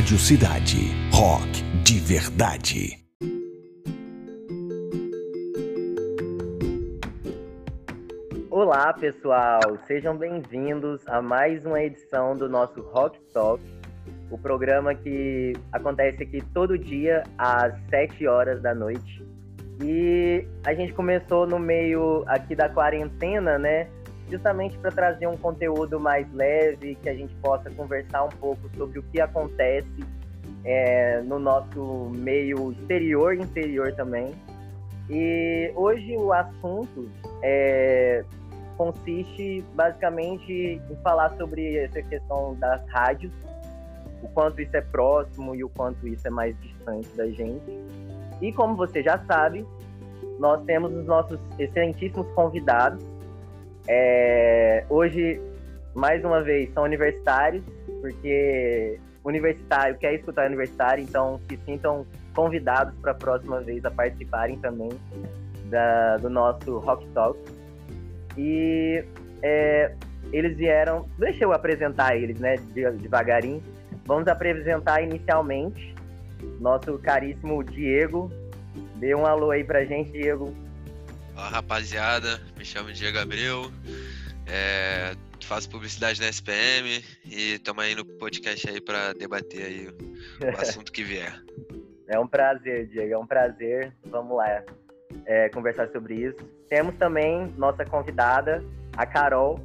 Rádio 0.00 0.18
Cidade. 0.18 0.78
Rock 1.12 1.62
de 1.84 2.00
verdade. 2.00 2.96
Olá, 8.50 8.94
pessoal. 8.94 9.60
Sejam 9.86 10.16
bem-vindos 10.16 11.06
a 11.06 11.20
mais 11.20 11.66
uma 11.66 11.82
edição 11.82 12.34
do 12.34 12.48
nosso 12.48 12.80
Rock 12.80 13.20
Talk, 13.34 13.62
o 14.30 14.38
programa 14.38 14.94
que 14.94 15.52
acontece 15.70 16.22
aqui 16.22 16.42
todo 16.54 16.78
dia 16.78 17.22
às 17.36 17.74
7 17.90 18.26
horas 18.26 18.62
da 18.62 18.74
noite. 18.74 19.22
E 19.84 20.46
a 20.64 20.72
gente 20.72 20.94
começou 20.94 21.46
no 21.46 21.58
meio 21.58 22.24
aqui 22.26 22.54
da 22.54 22.70
quarentena, 22.70 23.58
né? 23.58 23.86
Justamente 24.30 24.78
para 24.78 24.90
trazer 24.90 25.26
um 25.26 25.36
conteúdo 25.36 25.98
mais 25.98 26.30
leve, 26.32 26.94
que 26.96 27.08
a 27.08 27.14
gente 27.14 27.34
possa 27.36 27.70
conversar 27.70 28.24
um 28.24 28.28
pouco 28.28 28.70
sobre 28.76 28.98
o 28.98 29.02
que 29.02 29.20
acontece 29.20 30.04
é, 30.64 31.20
no 31.22 31.38
nosso 31.38 32.10
meio 32.14 32.72
exterior 32.72 33.34
e 33.34 33.42
interior 33.42 33.92
também. 33.94 34.32
E 35.08 35.72
hoje 35.74 36.16
o 36.16 36.32
assunto 36.32 37.10
é, 37.42 38.24
consiste 38.76 39.64
basicamente 39.74 40.52
em 40.52 40.96
falar 41.02 41.36
sobre 41.36 41.76
essa 41.76 42.00
questão 42.00 42.54
das 42.54 42.80
rádios, 42.88 43.32
o 44.22 44.28
quanto 44.28 44.60
isso 44.60 44.76
é 44.76 44.80
próximo 44.80 45.54
e 45.54 45.64
o 45.64 45.68
quanto 45.68 46.06
isso 46.06 46.26
é 46.26 46.30
mais 46.30 46.58
distante 46.60 47.08
da 47.16 47.26
gente. 47.26 47.64
E 48.40 48.52
como 48.52 48.76
você 48.76 49.02
já 49.02 49.18
sabe, 49.26 49.66
nós 50.38 50.62
temos 50.64 50.94
os 50.94 51.04
nossos 51.04 51.38
excelentíssimos 51.58 52.26
convidados. 52.32 53.04
É, 53.92 54.84
hoje, 54.88 55.40
mais 55.96 56.24
uma 56.24 56.40
vez, 56.40 56.72
são 56.72 56.84
universitários, 56.84 57.64
porque 58.00 59.00
universitário 59.24 59.98
quer 59.98 60.14
escutar 60.14 60.46
universitário, 60.46 61.02
então 61.02 61.40
se 61.48 61.58
sintam 61.66 62.06
convidados 62.32 62.94
para 63.00 63.10
a 63.10 63.14
próxima 63.16 63.60
vez 63.60 63.84
a 63.84 63.90
participarem 63.90 64.56
também 64.58 64.90
da, 65.64 66.18
do 66.18 66.30
nosso 66.30 66.78
Rock 66.78 67.04
Talk. 67.08 67.36
E 68.38 69.04
é, 69.42 69.92
eles 70.32 70.56
vieram. 70.56 71.08
Deixa 71.18 71.42
eu 71.42 71.52
apresentar 71.52 72.16
eles, 72.16 72.38
né, 72.38 72.58
devagarinho. 72.72 73.60
Vamos 74.06 74.28
apresentar 74.28 75.02
inicialmente 75.02 75.96
nosso 76.60 76.96
caríssimo 77.00 77.64
Diego. 77.64 78.30
Dê 79.00 79.16
um 79.16 79.26
alô 79.26 79.50
aí 79.50 79.64
pra 79.64 79.84
gente, 79.84 80.12
Diego. 80.12 80.54
Olá, 81.40 81.48
rapaziada. 81.48 82.38
Me 82.54 82.66
chamo 82.66 82.92
Diego 82.92 83.18
Abreu. 83.18 83.72
É, 84.46 85.16
faço 85.42 85.70
publicidade 85.70 86.20
na 86.20 86.28
SPM 86.28 87.02
e 87.24 87.54
estamos 87.54 87.82
aí 87.82 87.94
no 87.94 88.04
podcast 88.04 88.68
aí 88.68 88.78
para 88.78 89.14
debater 89.14 89.64
aí 89.64 89.88
o 89.88 90.60
assunto 90.60 90.92
que 90.92 91.02
vier. 91.02 91.42
É 92.08 92.20
um 92.20 92.26
prazer, 92.26 92.88
Diego. 92.88 93.14
É 93.14 93.18
um 93.18 93.26
prazer. 93.26 93.90
Vamos 94.04 94.36
lá 94.36 94.62
é, 95.24 95.48
conversar 95.48 95.88
sobre 95.88 96.16
isso. 96.16 96.36
Temos 96.68 96.94
também 96.96 97.50
nossa 97.56 97.86
convidada, 97.86 98.62
a 98.94 99.06
Carol. 99.06 99.58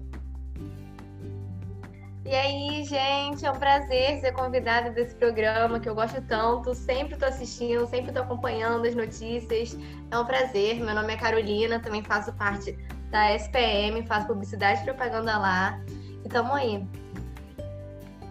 E 2.25 2.33
aí, 2.33 2.83
gente, 2.83 3.45
é 3.45 3.51
um 3.51 3.59
prazer 3.59 4.19
ser 4.19 4.31
convidada 4.31 4.89
desse 4.89 5.13
programa 5.13 5.79
que 5.79 5.87
eu 5.87 5.93
gosto 5.93 6.19
tanto. 6.23 6.73
Sempre 6.73 7.13
estou 7.13 7.29
assistindo, 7.29 7.85
sempre 7.85 8.07
estou 8.07 8.23
acompanhando 8.23 8.83
as 8.87 8.95
notícias. 8.95 9.77
É 10.09 10.17
um 10.17 10.25
prazer. 10.25 10.83
Meu 10.83 10.95
nome 10.95 11.13
é 11.13 11.17
Carolina, 11.17 11.79
também 11.79 12.03
faço 12.03 12.33
parte 12.33 12.75
da 13.11 13.31
SPM, 13.35 14.01
faço 14.07 14.25
publicidade 14.25 14.81
e 14.81 14.85
propaganda 14.85 15.37
lá. 15.37 15.79
E 16.25 16.27
tamo 16.27 16.51
aí. 16.55 16.83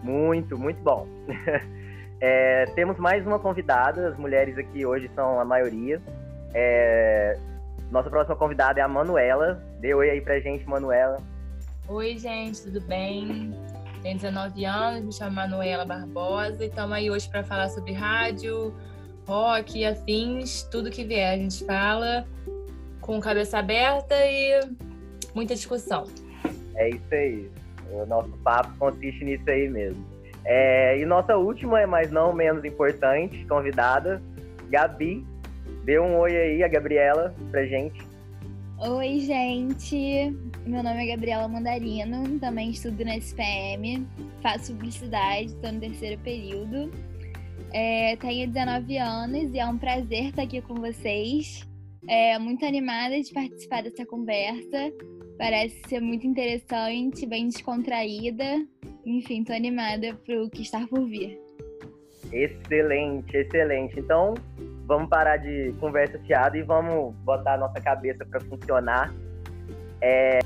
Muito, 0.03 0.59
muito 0.59 0.83
bom. 0.83 1.07
é, 2.21 2.65
temos 2.75 2.99
mais 2.99 3.25
uma 3.25 3.39
convidada, 3.39 4.09
as 4.09 4.19
mulheres 4.19 4.59
aqui 4.59 4.85
hoje 4.85 5.09
são 5.15 5.39
a 5.39 5.45
maioria. 5.45 6.03
É, 6.53 7.39
nossa 7.93 8.11
próxima 8.11 8.35
convidada 8.35 8.81
é 8.81 8.83
a 8.83 8.89
Manuela. 8.89 9.63
Dê 9.79 9.95
oi 9.95 10.11
aí 10.11 10.21
pra 10.21 10.41
gente, 10.41 10.69
Manuela. 10.69 11.19
Oi, 11.87 12.19
gente, 12.19 12.63
tudo 12.63 12.81
bem? 12.81 13.55
Tenho 14.05 14.17
19 14.17 14.67
anos, 14.67 15.03
me 15.03 15.13
chamo 15.15 15.35
Manuela 15.35 15.83
Barbosa 15.87 16.63
e 16.63 16.69
estamos 16.69 16.93
aí 16.93 17.11
hoje 17.11 17.27
para 17.27 17.43
falar 17.43 17.71
sobre 17.71 17.93
rádio, 17.95 18.75
rock, 19.27 19.83
afins, 19.83 20.63
tudo 20.65 20.91
que 20.91 21.03
vier. 21.03 21.33
A 21.33 21.39
gente 21.39 21.65
fala 21.65 22.27
com 23.01 23.19
cabeça 23.19 23.61
aberta 23.61 24.15
e 24.15 24.61
muita 25.35 25.55
discussão. 25.55 26.05
É 26.75 26.91
isso 26.91 27.15
aí. 27.15 27.51
O 27.93 28.05
nosso 28.05 28.29
papo 28.45 28.77
consiste 28.79 29.25
nisso 29.25 29.49
aí 29.49 29.71
mesmo. 29.71 30.05
É, 30.45 30.99
e 31.01 31.07
nossa 31.07 31.35
última, 31.39 31.87
mas 31.87 32.11
não 32.11 32.35
menos 32.35 32.63
importante, 32.63 33.43
convidada, 33.47 34.21
Gabi. 34.69 35.25
Dê 35.85 35.99
um 35.99 36.19
oi 36.19 36.37
aí, 36.37 36.63
a 36.63 36.69
Gabriela, 36.69 37.35
pra 37.51 37.65
gente. 37.65 38.03
Oi, 38.81 39.21
gente. 39.21 40.37
Meu 40.67 40.83
nome 40.83 41.05
é 41.05 41.15
Gabriela 41.15 41.47
Mandarino, 41.47 42.39
também 42.41 42.71
estudo 42.71 43.05
na 43.05 43.19
SPM, 43.19 44.07
faço 44.43 44.73
publicidade, 44.73 45.47
estou 45.47 45.71
no 45.71 45.79
terceiro 45.79 46.19
período. 46.23 46.91
É, 47.71 48.17
tenho 48.17 48.49
19 48.49 48.97
anos 48.97 49.53
e 49.53 49.59
é 49.59 49.67
um 49.67 49.77
prazer 49.77 50.29
estar 50.29 50.43
aqui 50.43 50.63
com 50.63 50.77
vocês. 50.77 51.69
É, 52.09 52.39
muito 52.39 52.65
animada 52.65 53.21
de 53.21 53.31
participar 53.31 53.83
dessa 53.83 54.07
conversa. 54.07 54.91
Parece 55.37 55.83
ser 55.87 56.01
muito 56.01 56.27
interessante, 56.27 57.27
bem 57.27 57.49
descontraída. 57.49 58.67
Enfim, 59.05 59.41
estou 59.41 59.55
animada 59.55 60.15
para 60.25 60.43
o 60.43 60.49
que 60.49 60.63
está 60.63 60.87
por 60.87 61.05
vir. 61.07 61.39
Excelente, 62.33 63.37
excelente. 63.37 64.01
Então, 64.01 64.33
vamos 64.87 65.11
parar 65.11 65.37
de 65.37 65.75
conversa 65.79 66.19
fiada 66.21 66.57
e 66.57 66.63
vamos 66.63 67.15
botar 67.17 67.55
a 67.55 67.59
nossa 67.59 67.81
cabeça 67.83 68.25
para 68.25 68.41
funcionar. 68.41 69.13
É... 70.01 70.39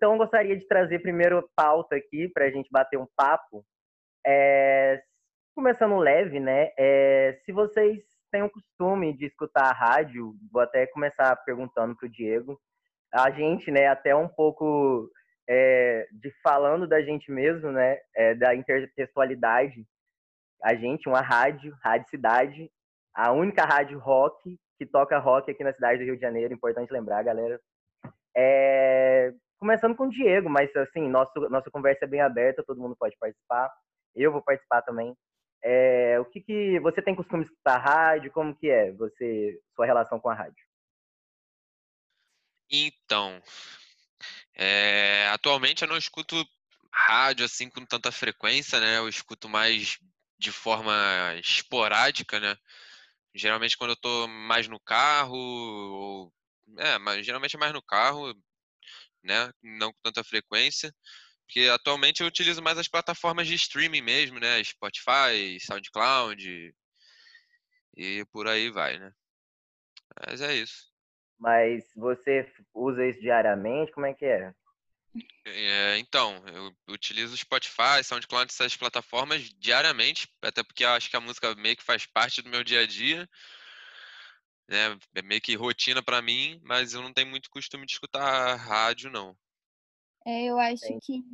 então, 0.00 0.12
eu 0.12 0.18
gostaria 0.18 0.56
de 0.56 0.66
trazer 0.66 1.00
primeiro 1.00 1.46
pauta 1.54 1.94
aqui 1.94 2.26
para 2.26 2.46
a 2.46 2.50
gente 2.50 2.70
bater 2.72 2.98
um 2.98 3.06
papo. 3.14 3.62
É, 4.26 4.98
começando 5.54 5.98
leve, 5.98 6.40
né? 6.40 6.70
É, 6.78 7.38
se 7.44 7.52
vocês 7.52 8.02
têm 8.32 8.42
o 8.42 8.48
costume 8.48 9.14
de 9.14 9.26
escutar 9.26 9.66
a 9.66 9.74
rádio, 9.74 10.34
vou 10.50 10.62
até 10.62 10.86
começar 10.86 11.36
perguntando 11.44 11.94
para 11.94 12.06
o 12.06 12.10
Diego. 12.10 12.58
A 13.12 13.30
gente, 13.30 13.70
né, 13.70 13.88
até 13.88 14.16
um 14.16 14.26
pouco 14.26 15.06
é, 15.46 16.08
de 16.12 16.32
falando 16.42 16.88
da 16.88 17.02
gente 17.02 17.30
mesmo, 17.30 17.70
né, 17.70 17.98
é, 18.16 18.34
da 18.34 18.54
intertextualidade. 18.54 19.84
A 20.64 20.74
gente, 20.74 21.10
uma 21.10 21.20
rádio, 21.20 21.76
Rádio 21.84 22.08
Cidade, 22.08 22.70
a 23.14 23.32
única 23.32 23.66
rádio 23.66 23.98
rock 23.98 24.58
que 24.78 24.86
toca 24.86 25.18
rock 25.18 25.50
aqui 25.50 25.62
na 25.62 25.74
cidade 25.74 25.98
do 25.98 26.04
Rio 26.04 26.16
de 26.16 26.22
Janeiro, 26.22 26.54
importante 26.54 26.90
lembrar, 26.90 27.22
galera. 27.22 27.60
É, 28.34 29.34
começando 29.60 29.94
com 29.94 30.06
o 30.06 30.10
Diego, 30.10 30.48
mas 30.48 30.74
assim, 30.74 31.06
nosso, 31.08 31.38
nossa 31.50 31.70
conversa 31.70 32.06
é 32.06 32.08
bem 32.08 32.22
aberta, 32.22 32.64
todo 32.64 32.80
mundo 32.80 32.96
pode 32.96 33.16
participar. 33.18 33.70
Eu 34.16 34.32
vou 34.32 34.42
participar 34.42 34.82
também. 34.82 35.14
É, 35.62 36.18
o 36.18 36.24
que, 36.24 36.40
que 36.40 36.80
você 36.80 37.02
tem 37.02 37.14
costume 37.14 37.44
escutar 37.44 37.76
rádio? 37.76 38.32
Como 38.32 38.56
que 38.56 38.70
é 38.70 38.90
você 38.92 39.60
sua 39.76 39.84
relação 39.84 40.18
com 40.18 40.30
a 40.30 40.34
rádio? 40.34 40.64
Então, 42.70 43.40
é, 44.54 45.28
atualmente 45.28 45.82
eu 45.82 45.88
não 45.88 45.98
escuto 45.98 46.36
rádio 46.92 47.44
assim 47.44 47.68
com 47.68 47.84
tanta 47.84 48.10
frequência, 48.10 48.80
né? 48.80 48.96
Eu 48.96 49.08
escuto 49.08 49.48
mais 49.48 49.98
de 50.38 50.50
forma 50.50 50.92
esporádica, 51.44 52.40
né? 52.40 52.56
Geralmente 53.34 53.76
quando 53.76 53.90
eu 53.90 54.00
tô 54.00 54.26
mais 54.28 54.66
no 54.68 54.80
carro, 54.80 55.36
ou, 55.36 56.32
é, 56.78 56.98
mas 56.98 57.26
geralmente 57.26 57.56
é 57.56 57.58
mais 57.58 57.72
no 57.72 57.82
carro, 57.82 58.34
né? 59.22 59.50
Não 59.62 59.92
com 59.92 59.98
tanta 60.02 60.24
frequência. 60.24 60.92
Porque 61.44 61.68
atualmente 61.68 62.20
eu 62.20 62.28
utilizo 62.28 62.62
mais 62.62 62.78
as 62.78 62.88
plataformas 62.88 63.46
de 63.48 63.54
streaming 63.54 64.02
mesmo, 64.02 64.38
né? 64.38 64.62
Spotify, 64.62 65.58
SoundCloud 65.60 66.72
e 67.96 68.24
por 68.26 68.46
aí 68.46 68.70
vai, 68.70 68.98
né? 68.98 69.12
Mas 70.26 70.40
é 70.40 70.54
isso. 70.54 70.90
Mas 71.38 71.84
você 71.96 72.46
usa 72.74 73.04
isso 73.06 73.20
diariamente? 73.20 73.92
Como 73.92 74.06
é 74.06 74.14
que 74.14 74.24
é? 74.24 74.54
é 75.46 75.98
então, 75.98 76.42
eu 76.46 76.72
utilizo 76.92 77.36
Spotify, 77.36 78.04
SoundCloud, 78.04 78.50
essas 78.50 78.76
plataformas 78.76 79.50
diariamente, 79.58 80.28
até 80.42 80.62
porque 80.62 80.84
eu 80.84 80.90
acho 80.90 81.10
que 81.10 81.16
a 81.16 81.20
música 81.20 81.54
meio 81.56 81.76
que 81.76 81.82
faz 81.82 82.06
parte 82.06 82.42
do 82.42 82.50
meu 82.50 82.62
dia 82.62 82.80
a 82.80 82.86
dia. 82.86 83.28
Né? 84.70 84.96
É 85.16 85.22
meio 85.22 85.40
que 85.40 85.56
rotina 85.56 86.00
para 86.00 86.22
mim, 86.22 86.60
mas 86.62 86.94
eu 86.94 87.02
não 87.02 87.12
tenho 87.12 87.28
muito 87.28 87.50
costume 87.50 87.84
de 87.84 87.92
escutar 87.92 88.54
rádio, 88.54 89.10
não. 89.10 89.36
É, 90.24 90.44
eu 90.44 90.58
acho 90.58 90.86
que 91.02 91.24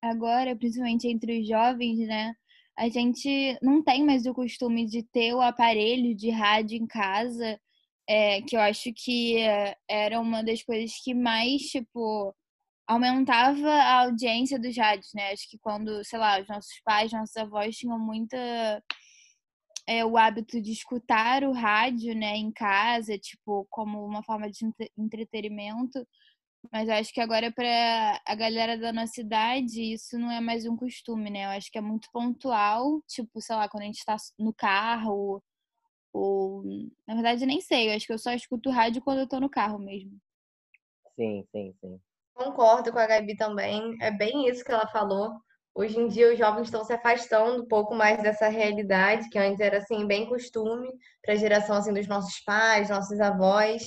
agora, 0.00 0.56
principalmente 0.56 1.06
entre 1.06 1.40
os 1.40 1.46
jovens, 1.46 1.98
né? 2.06 2.34
A 2.78 2.88
gente 2.88 3.58
não 3.62 3.82
tem 3.82 4.04
mais 4.04 4.24
o 4.26 4.34
costume 4.34 4.86
de 4.86 5.02
ter 5.02 5.34
o 5.34 5.40
aparelho 5.40 6.14
de 6.14 6.30
rádio 6.30 6.76
em 6.76 6.86
casa, 6.86 7.60
é, 8.08 8.40
que 8.42 8.56
eu 8.56 8.60
acho 8.60 8.92
que 8.94 9.36
era 9.88 10.18
uma 10.18 10.42
das 10.42 10.62
coisas 10.62 10.92
que 11.04 11.14
mais, 11.14 11.62
tipo, 11.62 12.34
aumentava 12.86 13.70
a 13.70 14.02
audiência 14.02 14.58
dos 14.58 14.76
rádios, 14.76 15.10
né? 15.14 15.32
Acho 15.32 15.48
que 15.48 15.58
quando, 15.58 16.02
sei 16.04 16.18
lá, 16.18 16.40
os 16.40 16.48
nossos 16.48 16.80
pais, 16.84 17.12
nossos 17.12 17.36
avós 17.36 17.76
tinham 17.76 17.98
muita 17.98 18.82
é, 19.86 20.04
o 20.04 20.16
hábito 20.16 20.60
de 20.60 20.72
escutar 20.72 21.44
o 21.44 21.52
rádio, 21.52 22.14
né, 22.14 22.36
em 22.36 22.50
casa, 22.52 23.18
tipo, 23.18 23.66
como 23.70 24.04
uma 24.04 24.22
forma 24.22 24.50
de 24.50 24.64
entretenimento. 24.98 26.06
Mas 26.72 26.88
acho 26.88 27.12
que 27.12 27.20
agora 27.20 27.52
para 27.52 28.20
a 28.26 28.34
galera 28.34 28.78
da 28.78 28.92
nossa 28.92 29.20
idade 29.20 29.92
isso 29.92 30.18
não 30.18 30.30
é 30.30 30.40
mais 30.40 30.66
um 30.66 30.76
costume, 30.76 31.30
né? 31.30 31.44
Eu 31.44 31.50
acho 31.50 31.70
que 31.70 31.78
é 31.78 31.80
muito 31.80 32.08
pontual, 32.12 33.02
tipo, 33.06 33.40
sei 33.40 33.54
lá, 33.56 33.68
quando 33.68 33.82
a 33.82 33.86
gente 33.86 33.98
está 33.98 34.16
no 34.38 34.52
carro 34.54 35.42
ou 36.12 36.62
na 37.06 37.14
verdade 37.14 37.44
nem 37.44 37.60
sei, 37.60 37.90
eu 37.90 37.96
acho 37.96 38.06
que 38.06 38.12
eu 38.12 38.18
só 38.18 38.32
escuto 38.32 38.70
rádio 38.70 39.02
quando 39.02 39.18
eu 39.18 39.28
tô 39.28 39.40
no 39.40 39.50
carro 39.50 39.78
mesmo. 39.78 40.18
Sim, 41.16 41.44
sim, 41.52 41.74
sim. 41.80 42.00
Concordo 42.32 42.92
com 42.92 42.98
a 42.98 43.06
Gabi 43.06 43.36
também. 43.36 43.96
É 44.00 44.10
bem 44.10 44.48
isso 44.48 44.64
que 44.64 44.72
ela 44.72 44.88
falou. 44.88 45.40
Hoje 45.76 45.98
em 45.98 46.06
dia 46.06 46.32
os 46.32 46.38
jovens 46.38 46.66
estão 46.66 46.84
se 46.84 46.92
afastando 46.92 47.62
um 47.62 47.66
pouco 47.66 47.94
mais 47.96 48.22
dessa 48.22 48.48
realidade, 48.48 49.28
que 49.28 49.38
antes 49.38 49.58
era 49.58 49.78
assim 49.78 50.06
bem 50.06 50.24
costume 50.26 50.88
para 51.20 51.34
a 51.34 51.36
geração 51.36 51.76
assim 51.76 51.92
dos 51.92 52.06
nossos 52.06 52.40
pais, 52.44 52.90
nossos 52.90 53.20
avós. 53.20 53.82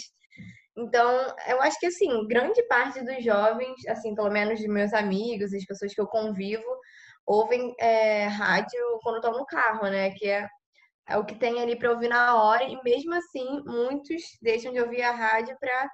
Então, 0.78 1.34
eu 1.48 1.62
acho 1.62 1.80
que 1.80 1.88
assim, 1.88 2.28
grande 2.28 2.62
parte 2.68 3.02
dos 3.04 3.24
jovens, 3.24 3.88
assim, 3.88 4.14
pelo 4.14 4.30
menos 4.30 4.60
de 4.60 4.68
meus 4.68 4.94
amigos, 4.94 5.54
as 5.54 5.66
pessoas 5.66 5.94
que 5.94 6.02
eu 6.02 6.08
convivo, 6.08 6.64
ouvem 7.26 7.74
é, 7.80 8.28
rádio 8.28 8.80
quando 9.02 9.16
estão 9.18 9.32
no 9.32 9.46
carro, 9.46 9.88
né? 9.88 10.12
Que 10.12 10.28
é, 10.30 10.48
é 11.10 11.18
o 11.18 11.26
que 11.26 11.36
tem 11.36 11.62
ali 11.62 11.78
para 11.78 11.92
ouvir 11.92 12.10
na 12.10 12.36
hora, 12.44 12.64
e 12.66 12.78
mesmo 12.84 13.14
assim, 13.16 13.64
muitos 13.66 14.22
deixam 14.42 14.74
de 14.74 14.82
ouvir 14.82 15.02
a 15.04 15.12
rádio 15.12 15.56
para 15.60 15.90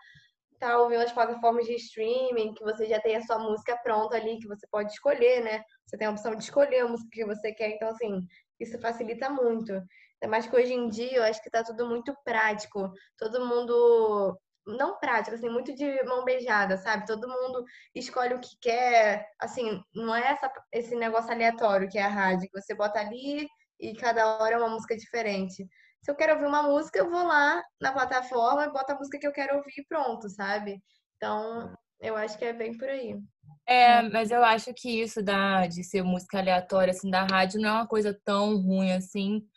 tá 0.63 0.77
ouvindo 0.79 1.01
as 1.01 1.11
plataformas 1.11 1.65
de 1.65 1.75
streaming, 1.75 2.53
que 2.53 2.63
você 2.63 2.85
já 2.85 2.99
tem 2.99 3.15
a 3.17 3.21
sua 3.21 3.37
música 3.37 3.77
pronta 3.77 4.15
ali, 4.15 4.39
que 4.39 4.47
você 4.47 4.65
pode 4.71 4.91
escolher, 4.91 5.43
né? 5.43 5.63
Você 5.85 5.97
tem 5.97 6.07
a 6.07 6.11
opção 6.11 6.33
de 6.35 6.43
escolher 6.43 6.79
a 6.79 6.87
música 6.87 7.09
que 7.11 7.25
você 7.25 7.51
quer, 7.53 7.69
então, 7.71 7.89
assim, 7.89 8.25
isso 8.59 8.79
facilita 8.79 9.29
muito. 9.29 9.73
Ainda 9.73 10.31
mais 10.31 10.47
que 10.47 10.55
hoje 10.55 10.73
em 10.73 10.89
dia 10.89 11.17
eu 11.17 11.23
acho 11.23 11.43
que 11.43 11.49
tá 11.49 11.63
tudo 11.63 11.87
muito 11.87 12.15
prático. 12.23 12.91
Todo 13.17 13.45
mundo. 13.45 14.37
Não 14.65 14.97
prático, 14.97 15.35
assim, 15.35 15.49
muito 15.49 15.75
de 15.75 16.01
mão 16.05 16.23
beijada, 16.23 16.77
sabe? 16.77 17.05
Todo 17.05 17.27
mundo 17.27 17.65
escolhe 17.93 18.33
o 18.33 18.39
que 18.39 18.55
quer. 18.61 19.27
Assim, 19.37 19.83
não 19.93 20.15
é 20.15 20.29
essa, 20.31 20.49
esse 20.71 20.95
negócio 20.95 21.31
aleatório 21.31 21.89
que 21.89 21.97
é 21.97 22.03
a 22.03 22.07
rádio, 22.07 22.49
que 22.49 22.61
você 22.61 22.73
bota 22.73 22.97
ali 22.99 23.45
e 23.77 23.93
cada 23.95 24.37
hora 24.41 24.55
é 24.55 24.57
uma 24.57 24.69
música 24.69 24.95
diferente. 24.95 25.67
Se 26.03 26.11
eu 26.11 26.15
quero 26.15 26.33
ouvir 26.33 26.45
uma 26.45 26.63
música, 26.63 26.99
eu 26.99 27.09
vou 27.09 27.25
lá 27.25 27.63
na 27.79 27.93
plataforma 27.93 28.67
boto 28.69 28.91
a 28.91 28.95
música 28.95 29.17
que 29.17 29.25
eu 29.25 29.31
quero 29.31 29.55
ouvir 29.55 29.71
e 29.77 29.85
pronto, 29.85 30.29
sabe? 30.29 30.81
Então, 31.15 31.73
eu 32.01 32.17
acho 32.17 32.37
que 32.37 32.43
é 32.43 32.51
bem 32.51 32.77
por 32.77 32.89
aí. 32.89 33.17
É, 33.65 34.01
mas 34.09 34.29
eu 34.29 34.43
acho 34.43 34.73
que 34.73 35.01
isso 35.01 35.23
da, 35.23 35.65
de 35.65 35.81
ser 35.81 36.03
música 36.03 36.39
aleatória, 36.39 36.91
assim, 36.91 37.09
da 37.09 37.23
rádio, 37.23 37.61
não 37.61 37.69
é 37.69 37.71
uma 37.71 37.87
coisa 37.87 38.13
tão 38.25 38.57
ruim 38.57 38.91
assim. 38.91 39.47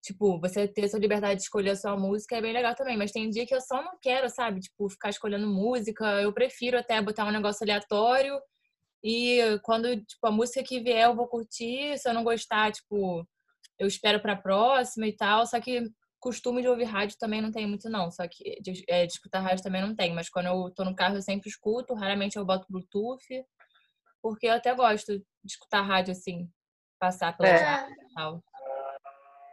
Tipo, 0.00 0.38
você 0.40 0.68
ter 0.68 0.88
sua 0.88 1.00
liberdade 1.00 1.36
de 1.36 1.42
escolher 1.42 1.70
a 1.70 1.76
sua 1.76 1.96
música 1.96 2.36
é 2.36 2.40
bem 2.40 2.52
legal 2.52 2.76
também, 2.76 2.96
mas 2.96 3.10
tem 3.10 3.28
dia 3.28 3.44
que 3.44 3.54
eu 3.54 3.60
só 3.60 3.82
não 3.82 3.98
quero, 4.00 4.30
sabe? 4.30 4.60
Tipo, 4.60 4.88
ficar 4.88 5.10
escolhendo 5.10 5.48
música. 5.48 6.04
Eu 6.22 6.32
prefiro 6.32 6.78
até 6.78 7.02
botar 7.02 7.24
um 7.24 7.32
negócio 7.32 7.64
aleatório 7.64 8.40
e 9.02 9.40
quando, 9.64 9.96
tipo, 9.96 10.24
a 10.26 10.30
música 10.30 10.62
que 10.62 10.80
vier 10.80 11.06
eu 11.06 11.16
vou 11.16 11.26
curtir. 11.26 11.98
Se 11.98 12.08
eu 12.08 12.14
não 12.14 12.22
gostar, 12.22 12.70
tipo, 12.70 13.26
eu 13.78 13.86
espero 13.86 14.20
pra 14.20 14.36
próxima 14.36 15.06
e 15.06 15.14
tal. 15.14 15.46
Só 15.46 15.60
que 15.60 15.82
costume 16.20 16.62
de 16.62 16.68
ouvir 16.68 16.84
rádio 16.84 17.16
também 17.18 17.40
não 17.40 17.50
tem 17.52 17.66
muito, 17.66 17.88
não. 17.88 18.10
Só 18.10 18.26
que 18.28 18.60
de, 18.60 18.84
é, 18.88 19.06
de 19.06 19.12
escutar 19.12 19.40
rádio 19.40 19.62
também 19.62 19.82
não 19.82 19.94
tem. 19.94 20.14
Mas 20.14 20.28
quando 20.28 20.46
eu 20.46 20.70
tô 20.74 20.84
no 20.84 20.94
carro, 20.94 21.16
eu 21.16 21.22
sempre 21.22 21.48
escuto. 21.48 21.94
Raramente 21.94 22.36
eu 22.36 22.44
boto 22.44 22.66
Bluetooth. 22.68 23.44
Porque 24.20 24.46
eu 24.46 24.54
até 24.54 24.74
gosto 24.74 25.16
de 25.16 25.24
escutar 25.52 25.82
rádio 25.82 26.12
assim, 26.12 26.50
passar 26.98 27.36
pela 27.36 27.48
é. 27.48 27.86
tal. 28.14 28.42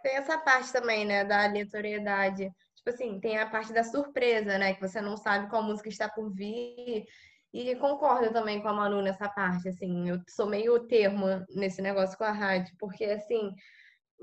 Tem 0.02 0.18
essa 0.18 0.38
parte 0.38 0.72
também, 0.72 1.06
né, 1.06 1.24
da 1.24 1.44
aleatoriedade. 1.44 2.52
Tipo 2.76 2.90
assim, 2.90 3.20
tem 3.20 3.40
a 3.40 3.50
parte 3.50 3.74
da 3.74 3.84
surpresa, 3.84 4.58
né? 4.58 4.74
Que 4.74 4.82
você 4.82 5.02
não 5.02 5.18
sabe 5.18 5.50
qual 5.50 5.64
música 5.64 5.90
está 5.90 6.10
por 6.10 6.32
vir. 6.32 7.06
E 7.54 7.76
concordo 7.78 8.32
também 8.34 8.62
com 8.62 8.68
a 8.68 8.74
Manu 8.74 9.02
nessa 9.02 9.30
parte, 9.30 9.70
assim. 9.70 10.10
Eu 10.10 10.20
sou 10.30 10.46
meio 10.46 10.88
termo 10.88 11.26
nesse 11.50 11.82
negócio 11.82 12.18
com 12.18 12.24
a 12.24 12.32
rádio. 12.32 12.76
Porque, 12.78 13.06
assim, 13.06 13.52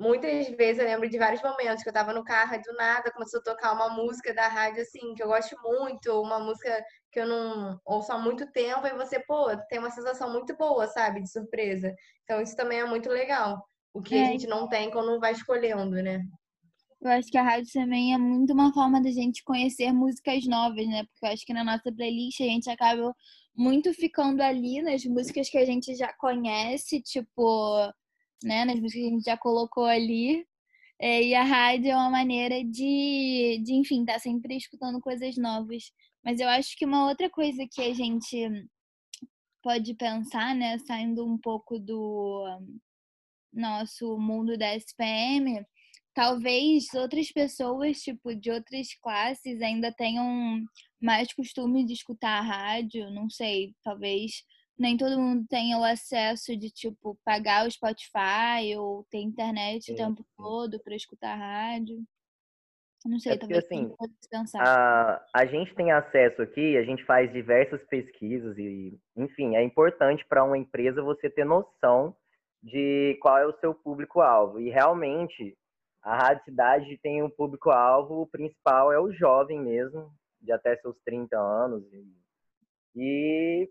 muitas 0.03 0.49
vezes 0.49 0.81
eu 0.81 0.85
lembro 0.85 1.09
de 1.09 1.17
vários 1.17 1.41
momentos 1.41 1.83
que 1.83 1.89
eu 1.89 1.93
tava 1.93 2.13
no 2.13 2.25
carro 2.25 2.57
e 2.57 2.63
do 2.63 2.75
nada 2.75 3.13
começou 3.13 3.39
a 3.39 3.45
tocar 3.45 3.73
uma 3.73 3.89
música 3.89 4.35
da 4.35 4.49
rádio 4.49 4.83
assim 4.83 5.15
que 5.15 5.23
eu 5.23 5.29
gosto 5.29 5.57
muito, 5.63 6.21
uma 6.21 6.41
música 6.41 6.85
que 7.13 7.21
eu 7.21 7.27
não 7.27 7.79
ouço 7.85 8.13
há 8.13 8.19
muito 8.19 8.51
tempo 8.51 8.85
e 8.85 8.95
você, 8.95 9.21
pô, 9.21 9.57
tem 9.69 9.79
uma 9.79 9.91
sensação 9.91 10.33
muito 10.33 10.57
boa, 10.57 10.89
sabe, 10.89 11.23
de 11.23 11.31
surpresa. 11.31 11.95
Então 12.25 12.43
isso 12.43 12.57
também 12.57 12.81
é 12.81 12.85
muito 12.85 13.09
legal. 13.09 13.63
O 13.95 14.03
que 14.03 14.17
é. 14.17 14.23
a 14.23 14.31
gente 14.33 14.47
não 14.49 14.69
tem 14.69 14.91
quando 14.91 15.21
vai 15.21 15.33
escolhendo, 15.33 16.03
né? 16.03 16.21
Eu 17.01 17.11
acho 17.11 17.29
que 17.29 17.39
a 17.39 17.43
rádio 17.43 17.71
também 17.73 18.15
é 18.15 18.19
muito 18.19 18.53
uma 18.53 18.73
forma 18.73 19.01
da 19.01 19.11
gente 19.11 19.45
conhecer 19.45 19.93
músicas 19.93 20.47
novas, 20.47 20.87
né? 20.87 21.05
Porque 21.05 21.27
eu 21.27 21.31
acho 21.31 21.47
que 21.47 21.53
na 21.53 21.65
nossa 21.65 21.93
playlist 21.93 22.41
a 22.41 22.45
gente 22.45 22.71
acaba 22.71 23.15
muito 23.55 23.93
ficando 23.93 24.41
ali 24.41 24.83
nas 24.83 25.05
músicas 25.05 25.49
que 25.49 25.59
a 25.59 25.65
gente 25.65 25.95
já 25.95 26.13
conhece, 26.15 27.01
tipo, 27.03 27.93
né? 28.43 28.65
Nas 28.65 28.81
músicas 28.81 29.03
que 29.03 29.07
a 29.07 29.11
gente 29.11 29.25
já 29.25 29.37
colocou 29.37 29.85
ali. 29.85 30.47
É, 30.99 31.23
e 31.23 31.35
a 31.35 31.43
rádio 31.43 31.91
é 31.91 31.97
uma 31.97 32.11
maneira 32.11 32.65
de, 32.65 33.61
de 33.65 33.75
enfim, 33.75 34.01
estar 34.03 34.15
tá 34.15 34.19
sempre 34.21 34.57
escutando 34.57 35.01
coisas 35.01 35.37
novas. 35.37 35.93
Mas 36.25 36.41
eu 36.41 36.49
acho 36.49 36.77
que 36.77 36.85
uma 36.87 37.09
outra 37.09 37.29
coisa 37.31 37.67
que 37.71 37.83
a 37.83 37.95
gente 37.95 38.49
pode 39.63 39.95
pensar, 39.95 40.55
né, 40.55 40.79
saindo 40.79 41.25
um 41.25 41.39
pouco 41.39 41.79
do 41.79 42.45
nosso 43.53 44.19
mundo 44.19 44.57
da 44.57 44.75
SPM, 44.77 45.65
talvez 46.15 46.93
outras 46.95 47.31
pessoas, 47.33 48.01
tipo, 48.01 48.35
de 48.35 48.51
outras 48.51 48.95
classes 49.03 49.61
ainda 49.63 49.93
tenham 49.93 50.65
mais 51.01 51.33
costume 51.33 51.85
de 51.85 51.95
escutar 51.95 52.39
a 52.39 52.43
rádio, 52.43 53.11
não 53.11 53.29
sei, 53.31 53.75
talvez 53.83 54.45
nem 54.79 54.97
todo 54.97 55.19
mundo 55.19 55.47
tem 55.49 55.75
o 55.75 55.85
acesso 55.85 56.57
de, 56.57 56.71
tipo, 56.71 57.19
pagar 57.25 57.67
o 57.67 57.71
Spotify 57.71 58.77
ou 58.77 59.05
ter 59.11 59.19
internet 59.19 59.85
sim, 59.85 59.93
o 59.93 59.97
tempo 59.97 60.23
sim. 60.23 60.29
todo 60.37 60.81
para 60.81 60.95
escutar 60.95 61.33
a 61.33 61.37
rádio. 61.37 62.03
Não 63.05 63.19
sei, 63.19 63.33
é 63.33 63.37
porque, 63.37 63.61
talvez 63.61 63.65
assim, 63.65 63.95
pensar. 64.31 64.63
A, 64.63 65.27
a 65.35 65.47
gente 65.47 65.75
tem 65.75 65.91
acesso 65.91 66.41
aqui, 66.41 66.77
a 66.77 66.85
gente 66.85 67.05
faz 67.05 67.33
diversas 67.33 67.83
pesquisas 67.87 68.57
e, 68.59 68.97
enfim, 69.17 69.57
é 69.57 69.63
importante 69.63 70.25
para 70.29 70.45
uma 70.45 70.57
empresa 70.57 71.03
você 71.03 71.29
ter 71.29 71.45
noção 71.45 72.17
de 72.63 73.19
qual 73.21 73.39
é 73.39 73.47
o 73.47 73.59
seu 73.59 73.75
público-alvo. 73.75 74.61
E 74.61 74.71
realmente, 74.71 75.57
a 76.01 76.17
Rádio 76.17 76.45
Cidade 76.45 76.99
tem 77.03 77.23
um 77.23 77.31
público-alvo, 77.31 78.23
o 78.23 78.27
principal 78.27 78.93
é 78.93 79.01
o 79.01 79.13
jovem 79.13 79.61
mesmo, 79.61 80.13
de 80.41 80.53
até 80.53 80.77
seus 80.77 80.97
30 81.05 81.37
anos. 81.37 81.85
E 82.95 83.69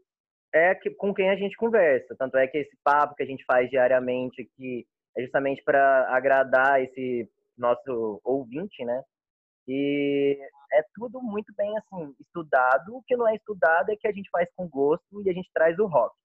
é 0.54 0.76
que, 0.76 0.90
com 0.92 1.14
quem 1.14 1.30
a 1.30 1.36
gente 1.36 1.56
conversa. 1.56 2.16
Tanto 2.18 2.38
é 2.38 2.48
que 2.48 2.58
esse 2.58 2.78
papo 2.84 3.16
que 3.16 3.24
a 3.24 3.26
gente 3.26 3.44
faz 3.46 3.70
diariamente 3.70 4.42
aqui 4.42 4.86
é 5.18 5.22
justamente 5.24 5.64
para 5.64 6.16
agradar 6.16 6.82
esse 6.82 7.30
nosso 7.58 8.22
ouvinte, 8.24 8.84
né? 8.84 9.04
E 9.68 10.38
é 10.74 10.82
tudo 10.96 11.22
muito 11.22 11.54
bem 11.56 11.72
assim 11.78 12.16
estudado. 12.20 12.96
O 12.96 13.04
que 13.04 13.16
não 13.16 13.28
é 13.28 13.36
estudado 13.36 13.92
é 13.92 13.96
que 13.96 14.08
a 14.08 14.12
gente 14.12 14.30
faz 14.30 14.50
com 14.56 14.68
gosto 14.68 15.22
e 15.24 15.30
a 15.30 15.34
gente 15.34 15.50
traz 15.54 15.78
o 15.80 15.86
rock. 15.86 16.16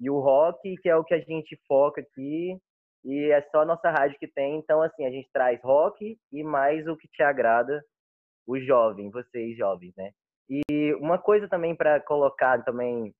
E 0.00 0.08
o 0.08 0.20
rock, 0.20 0.76
que 0.76 0.88
é 0.88 0.96
o 0.96 1.04
que 1.04 1.14
a 1.14 1.20
gente 1.20 1.58
foca 1.66 2.00
aqui, 2.00 2.56
e 3.04 3.30
é 3.32 3.42
só 3.50 3.62
a 3.62 3.64
nossa 3.64 3.90
rádio 3.90 4.18
que 4.18 4.28
tem. 4.28 4.56
Então, 4.56 4.80
assim, 4.82 5.04
a 5.04 5.10
gente 5.10 5.28
traz 5.32 5.60
rock 5.62 6.16
e 6.32 6.42
mais 6.42 6.86
o 6.86 6.96
que 6.96 7.08
te 7.08 7.22
agrada, 7.22 7.82
o 8.46 8.58
jovem, 8.60 9.10
vocês 9.10 9.56
jovens, 9.56 9.92
né? 9.96 10.10
E 10.48 10.94
uma 10.94 11.18
coisa 11.18 11.48
também 11.48 11.74
para 11.74 12.00
colocar 12.00 12.62
também 12.64 13.12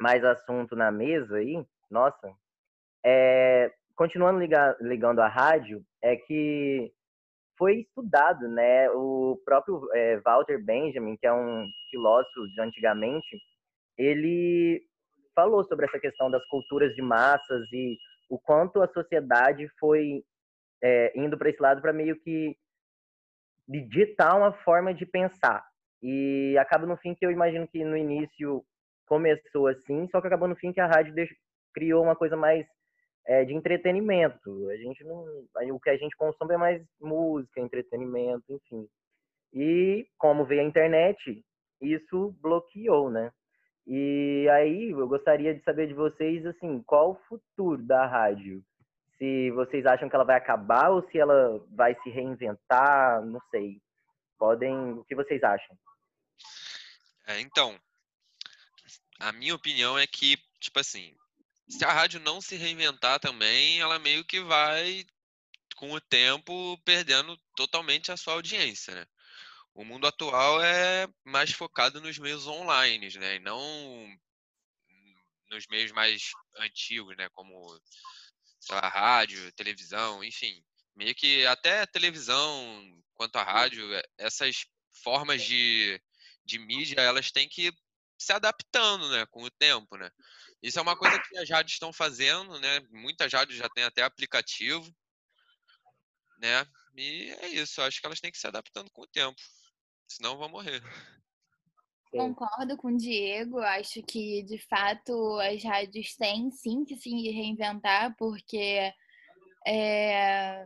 mais 0.00 0.24
assunto 0.24 0.76
na 0.76 0.90
mesa 0.90 1.36
aí, 1.36 1.64
nossa, 1.90 2.32
é, 3.04 3.72
continuando 3.94 4.38
ligar, 4.38 4.76
ligando 4.80 5.20
a 5.20 5.28
rádio, 5.28 5.84
é 6.02 6.16
que 6.16 6.92
foi 7.56 7.80
estudado, 7.80 8.48
né? 8.48 8.88
O 8.90 9.40
próprio 9.44 9.88
é, 9.92 10.18
Walter 10.20 10.62
Benjamin, 10.62 11.16
que 11.16 11.26
é 11.26 11.32
um 11.32 11.66
filósofo 11.90 12.46
de 12.48 12.60
antigamente, 12.60 13.40
ele 13.96 14.82
falou 15.34 15.64
sobre 15.64 15.86
essa 15.86 15.98
questão 15.98 16.30
das 16.30 16.44
culturas 16.46 16.94
de 16.94 17.02
massas 17.02 17.66
e 17.72 17.98
o 18.28 18.38
quanto 18.38 18.80
a 18.80 18.88
sociedade 18.88 19.68
foi 19.78 20.22
é, 20.82 21.12
indo 21.18 21.36
para 21.36 21.50
esse 21.50 21.60
lado 21.60 21.80
para 21.80 21.92
meio 21.92 22.16
que 22.20 22.56
digitar 23.66 24.36
uma 24.36 24.52
forma 24.52 24.94
de 24.94 25.04
pensar. 25.04 25.66
E 26.02 26.56
acaba 26.58 26.86
no 26.86 26.96
fim 26.96 27.14
que 27.14 27.26
eu 27.26 27.30
imagino 27.30 27.66
que 27.66 27.84
no 27.84 27.96
início 27.96 28.64
começou 29.08 29.66
assim, 29.66 30.08
só 30.10 30.20
que 30.20 30.26
acabou 30.26 30.48
no 30.48 30.56
fim 30.56 30.72
que 30.72 30.80
a 30.80 30.86
rádio 30.86 31.14
deixou, 31.14 31.36
criou 31.72 32.02
uma 32.02 32.14
coisa 32.14 32.36
mais 32.36 32.66
é, 33.26 33.44
de 33.44 33.54
entretenimento. 33.54 34.68
A 34.70 34.76
gente 34.76 35.04
não, 35.04 35.24
o 35.72 35.80
que 35.80 35.90
a 35.90 35.96
gente 35.96 36.16
consome 36.16 36.54
é 36.54 36.58
mais 36.58 36.82
música, 37.00 37.60
entretenimento, 37.60 38.44
enfim. 38.48 38.86
E 39.52 40.06
como 40.18 40.44
veio 40.44 40.60
a 40.60 40.64
internet, 40.64 41.44
isso 41.80 42.34
bloqueou, 42.40 43.10
né? 43.10 43.30
E 43.86 44.46
aí 44.50 44.90
eu 44.90 45.08
gostaria 45.08 45.54
de 45.54 45.62
saber 45.62 45.86
de 45.86 45.94
vocês, 45.94 46.44
assim, 46.44 46.82
qual 46.86 47.12
o 47.12 47.20
futuro 47.28 47.82
da 47.82 48.06
rádio? 48.06 48.62
Se 49.16 49.50
vocês 49.52 49.84
acham 49.86 50.08
que 50.08 50.14
ela 50.14 50.24
vai 50.24 50.36
acabar 50.36 50.90
ou 50.90 51.02
se 51.10 51.18
ela 51.18 51.58
vai 51.74 51.96
se 52.02 52.10
reinventar, 52.10 53.24
não 53.24 53.40
sei. 53.50 53.80
Podem, 54.38 54.92
o 54.92 55.04
que 55.04 55.14
vocês 55.14 55.42
acham? 55.42 55.76
É, 57.26 57.40
então, 57.40 57.74
a 59.18 59.32
minha 59.32 59.54
opinião 59.54 59.98
é 59.98 60.06
que, 60.06 60.38
tipo 60.60 60.78
assim, 60.78 61.14
se 61.68 61.84
a 61.84 61.92
rádio 61.92 62.20
não 62.20 62.40
se 62.40 62.56
reinventar 62.56 63.20
também, 63.20 63.80
ela 63.80 63.98
meio 63.98 64.24
que 64.24 64.40
vai, 64.40 65.04
com 65.76 65.92
o 65.92 66.00
tempo, 66.00 66.78
perdendo 66.84 67.36
totalmente 67.54 68.10
a 68.10 68.16
sua 68.16 68.34
audiência, 68.34 68.94
né? 68.94 69.06
O 69.74 69.84
mundo 69.84 70.06
atual 70.06 70.62
é 70.62 71.06
mais 71.24 71.52
focado 71.52 72.00
nos 72.00 72.18
meios 72.18 72.46
online, 72.46 73.10
né? 73.18 73.36
E 73.36 73.38
não 73.40 74.18
nos 75.50 75.66
meios 75.68 75.92
mais 75.92 76.30
antigos, 76.56 77.16
né? 77.16 77.28
Como 77.30 77.78
lá, 78.70 78.88
rádio, 78.88 79.52
televisão, 79.52 80.22
enfim. 80.22 80.62
Meio 80.96 81.14
que 81.14 81.46
até 81.46 81.86
televisão, 81.86 83.02
quanto 83.14 83.36
a 83.36 83.44
rádio, 83.44 83.94
é, 83.94 84.02
essas 84.18 84.66
formas 85.02 85.42
de, 85.44 86.00
de 86.44 86.58
mídia, 86.58 87.00
elas 87.00 87.30
têm 87.30 87.48
que 87.48 87.72
se 88.18 88.32
adaptando, 88.32 89.08
né, 89.10 89.24
com 89.26 89.42
o 89.44 89.50
tempo, 89.50 89.96
né? 89.96 90.10
Isso 90.62 90.78
é 90.78 90.82
uma 90.82 90.96
coisa 90.96 91.18
que 91.20 91.38
as 91.38 91.48
rádios 91.48 91.74
estão 91.74 91.92
fazendo, 91.92 92.58
né? 92.58 92.80
Muitas 92.90 93.32
rádios 93.32 93.56
já 93.56 93.68
têm 93.68 93.84
até 93.84 94.02
aplicativo, 94.02 94.92
né? 96.38 96.66
E 96.96 97.30
é 97.40 97.48
isso, 97.48 97.80
acho 97.80 98.00
que 98.00 98.06
elas 98.06 98.20
têm 98.20 98.32
que 98.32 98.38
se 98.38 98.46
adaptando 98.46 98.90
com 98.90 99.02
o 99.02 99.06
tempo, 99.06 99.40
senão 100.08 100.36
vão 100.36 100.48
morrer. 100.48 100.82
Concordo 102.10 102.76
com 102.76 102.88
o 102.88 102.96
Diego, 102.96 103.60
acho 103.60 104.02
que 104.02 104.42
de 104.42 104.58
fato 104.66 105.38
as 105.40 105.62
rádios 105.62 106.16
têm 106.16 106.50
sim 106.50 106.84
que 106.84 106.96
se 106.96 107.10
reinventar, 107.10 108.16
porque 108.16 108.92
é, 109.66 110.64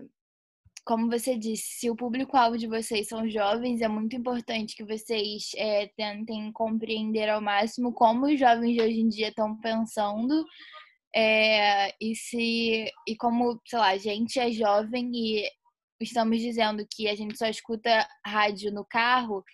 como 0.84 1.08
você 1.08 1.38
disse, 1.38 1.78
se 1.78 1.90
o 1.90 1.96
público-alvo 1.96 2.58
de 2.58 2.66
vocês 2.66 3.06
são 3.08 3.28
jovens, 3.28 3.80
é 3.80 3.88
muito 3.88 4.16
importante 4.16 4.74
que 4.74 4.84
vocês 4.84 5.50
é, 5.56 5.86
tentem 5.96 6.50
compreender 6.52 7.28
ao 7.28 7.40
máximo 7.40 7.92
como 7.92 8.26
os 8.26 8.38
jovens 8.38 8.74
de 8.74 8.82
hoje 8.82 9.00
em 9.00 9.08
dia 9.08 9.28
estão 9.28 9.56
pensando. 9.60 10.44
É, 11.14 11.94
e 12.00 12.16
se 12.16 12.90
e 13.06 13.16
como, 13.16 13.60
sei 13.66 13.78
lá, 13.78 13.88
a 13.90 13.98
gente 13.98 14.40
é 14.40 14.50
jovem 14.50 15.10
e 15.14 15.48
estamos 16.00 16.40
dizendo 16.40 16.86
que 16.90 17.08
a 17.08 17.14
gente 17.14 17.38
só 17.38 17.46
escuta 17.46 18.08
rádio 18.26 18.72
no 18.72 18.84
carro, 18.84 19.44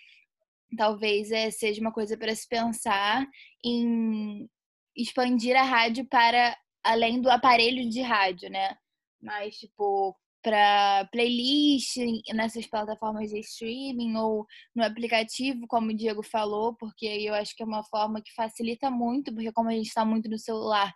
talvez 0.77 1.31
é, 1.31 1.51
seja 1.51 1.81
uma 1.81 1.91
coisa 1.91 2.17
para 2.17 2.33
se 2.33 2.47
pensar 2.47 3.27
em 3.63 4.49
expandir 4.95 5.55
a 5.55 5.63
rádio 5.63 6.05
para 6.07 6.57
além 6.83 7.21
do 7.21 7.29
aparelho 7.29 7.87
de 7.89 8.01
rádio, 8.01 8.49
né? 8.49 8.75
Mas, 9.21 9.57
tipo, 9.57 10.15
para 10.41 11.07
playlist 11.11 11.97
nessas 12.33 12.65
plataformas 12.67 13.29
de 13.29 13.39
streaming 13.39 14.15
ou 14.15 14.45
no 14.75 14.83
aplicativo, 14.83 15.67
como 15.67 15.91
o 15.91 15.95
Diego 15.95 16.23
falou, 16.23 16.75
porque 16.75 17.05
eu 17.05 17.33
acho 17.33 17.55
que 17.55 17.63
é 17.63 17.65
uma 17.65 17.83
forma 17.83 18.21
que 18.21 18.33
facilita 18.33 18.89
muito, 18.89 19.33
porque 19.33 19.51
como 19.51 19.69
a 19.69 19.73
gente 19.73 19.87
está 19.87 20.05
muito 20.05 20.29
no 20.29 20.37
celular, 20.37 20.93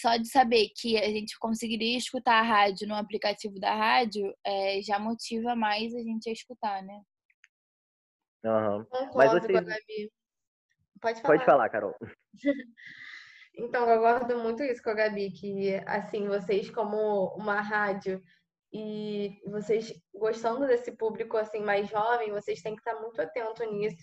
só 0.00 0.16
de 0.16 0.28
saber 0.28 0.70
que 0.76 0.96
a 0.96 1.08
gente 1.08 1.38
conseguiria 1.38 1.98
escutar 1.98 2.40
a 2.40 2.42
rádio 2.42 2.88
no 2.88 2.94
aplicativo 2.94 3.60
da 3.60 3.74
rádio, 3.74 4.34
é, 4.44 4.80
já 4.82 4.98
motiva 4.98 5.54
mais 5.54 5.94
a 5.94 5.98
gente 5.98 6.28
a 6.28 6.32
escutar, 6.32 6.82
né? 6.82 7.02
Uhum. 8.44 8.84
Concordo 8.84 9.16
Mas 9.16 9.30
com 9.30 9.36
a 9.36 9.40
vocês... 9.40 9.66
Gabi. 9.66 10.12
Pode 11.00 11.20
falar. 11.20 11.34
Pode 11.34 11.44
falar, 11.44 11.68
Carol. 11.68 11.94
Então, 13.56 13.88
eu 13.88 14.00
concordo 14.00 14.36
muito 14.40 14.64
isso 14.64 14.82
com 14.82 14.90
a 14.90 14.94
Gabi, 14.94 15.30
que 15.30 15.76
assim, 15.86 16.26
vocês 16.26 16.68
como 16.70 17.28
uma 17.36 17.60
rádio 17.60 18.20
e 18.74 19.40
vocês 19.46 19.94
gostando 20.12 20.66
desse 20.66 20.90
público 20.96 21.36
assim 21.36 21.60
mais 21.60 21.88
jovem, 21.88 22.32
vocês 22.32 22.60
têm 22.60 22.74
que 22.74 22.80
estar 22.80 23.00
muito 23.00 23.22
atento 23.22 23.64
nisso, 23.70 23.96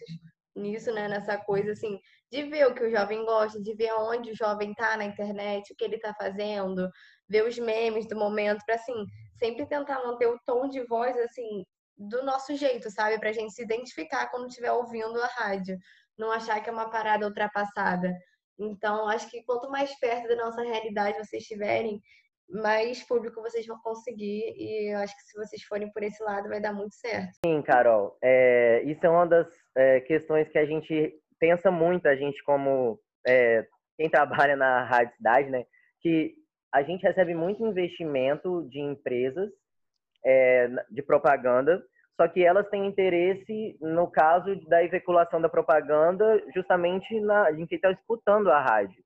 nisso, 0.55 0.93
né, 0.93 1.09
nessa 1.09 1.37
coisa 1.37 1.73
assim, 1.73 1.99
de 2.31 2.43
ver 2.43 2.67
o 2.67 2.73
que 2.73 2.85
o 2.85 2.89
jovem 2.89 3.25
gosta, 3.25 3.61
de 3.61 3.75
ver 3.75 3.91
onde 3.95 4.31
o 4.31 4.35
jovem 4.35 4.73
tá 4.73 4.95
na 4.95 5.03
internet, 5.03 5.73
o 5.73 5.75
que 5.75 5.83
ele 5.83 5.99
tá 5.99 6.13
fazendo, 6.17 6.89
ver 7.27 7.45
os 7.45 7.59
memes 7.59 8.07
do 8.07 8.15
momento, 8.15 8.63
para 8.65 8.75
assim, 8.75 9.05
sempre 9.37 9.65
tentar 9.65 10.01
manter 10.05 10.27
o 10.27 10.39
tom 10.45 10.69
de 10.69 10.81
voz 10.85 11.17
assim 11.17 11.65
do 11.97 12.23
nosso 12.23 12.55
jeito, 12.55 12.89
sabe, 12.89 13.19
pra 13.19 13.33
gente 13.33 13.53
se 13.53 13.61
identificar 13.61 14.27
quando 14.31 14.47
estiver 14.47 14.71
ouvindo 14.71 15.21
a 15.21 15.27
rádio, 15.27 15.77
não 16.17 16.31
achar 16.31 16.63
que 16.63 16.69
é 16.69 16.73
uma 16.73 16.89
parada 16.89 17.27
ultrapassada. 17.27 18.15
Então, 18.57 19.07
acho 19.09 19.29
que 19.29 19.43
quanto 19.43 19.69
mais 19.69 19.93
perto 19.99 20.29
da 20.29 20.35
nossa 20.35 20.61
realidade 20.61 21.17
vocês 21.17 21.43
estiverem, 21.43 22.01
mais 22.51 23.03
público 23.03 23.41
vocês 23.41 23.65
vão 23.65 23.79
conseguir. 23.79 24.53
E 24.57 24.93
eu 24.93 24.99
acho 24.99 25.15
que 25.15 25.23
se 25.23 25.37
vocês 25.37 25.63
forem 25.63 25.91
por 25.91 26.03
esse 26.03 26.21
lado, 26.23 26.49
vai 26.49 26.59
dar 26.59 26.73
muito 26.73 26.95
certo. 26.95 27.31
Sim, 27.45 27.61
Carol. 27.61 28.17
É, 28.21 28.83
isso 28.83 29.05
é 29.05 29.09
uma 29.09 29.25
das 29.25 29.47
é, 29.75 30.01
questões 30.01 30.49
que 30.49 30.57
a 30.57 30.65
gente 30.65 31.13
pensa 31.39 31.71
muito, 31.71 32.07
a 32.07 32.15
gente 32.15 32.43
como 32.43 32.99
é, 33.27 33.65
quem 33.97 34.09
trabalha 34.09 34.55
na 34.55 34.83
Rádio 34.85 35.15
Cidade, 35.15 35.49
né? 35.49 35.65
Que 36.01 36.33
a 36.73 36.83
gente 36.83 37.03
recebe 37.03 37.33
muito 37.33 37.65
investimento 37.65 38.67
de 38.69 38.79
empresas 38.79 39.49
é, 40.25 40.69
de 40.89 41.01
propaganda, 41.01 41.83
só 42.15 42.27
que 42.27 42.43
elas 42.43 42.69
têm 42.69 42.85
interesse 42.85 43.77
no 43.81 44.09
caso 44.09 44.55
da 44.67 44.85
veiculação 44.87 45.41
da 45.41 45.49
propaganda 45.49 46.41
justamente 46.53 47.19
na, 47.19 47.51
em 47.51 47.65
quem 47.65 47.77
está 47.77 47.91
escutando 47.91 48.51
a 48.51 48.61
rádio. 48.61 49.03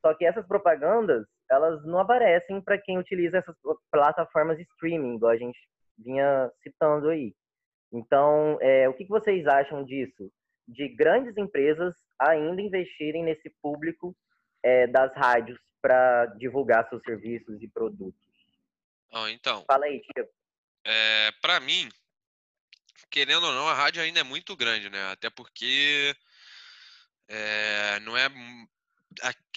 Só 0.00 0.14
que 0.14 0.24
essas 0.24 0.46
propagandas 0.46 1.26
elas 1.50 1.84
não 1.84 1.98
aparecem 1.98 2.60
para 2.60 2.78
quem 2.78 2.98
utiliza 2.98 3.38
essas 3.38 3.56
plataformas 3.90 4.56
de 4.56 4.64
streaming, 4.64 5.16
igual 5.16 5.32
a 5.32 5.36
gente 5.36 5.58
vinha 5.98 6.50
citando 6.62 7.08
aí. 7.08 7.34
Então, 7.92 8.58
é, 8.60 8.88
o 8.88 8.94
que 8.94 9.06
vocês 9.06 9.46
acham 9.46 9.84
disso? 9.84 10.30
De 10.66 10.88
grandes 10.88 11.36
empresas 11.36 11.94
ainda 12.18 12.60
investirem 12.60 13.24
nesse 13.24 13.50
público 13.62 14.14
é, 14.62 14.86
das 14.86 15.14
rádios 15.14 15.58
para 15.80 16.26
divulgar 16.38 16.88
seus 16.88 17.02
serviços 17.02 17.62
e 17.62 17.68
produtos? 17.68 18.20
Então. 19.30 19.64
Fala 19.66 19.86
aí, 19.86 20.00
Tia. 20.00 20.28
É, 20.84 21.32
para 21.40 21.60
mim, 21.60 21.88
querendo 23.10 23.44
ou 23.44 23.52
não, 23.52 23.68
a 23.68 23.74
rádio 23.74 24.02
ainda 24.02 24.20
é 24.20 24.24
muito 24.24 24.54
grande, 24.56 24.90
né? 24.90 25.10
Até 25.10 25.30
porque 25.30 26.14
é, 27.28 28.00
não 28.00 28.16
é 28.16 28.28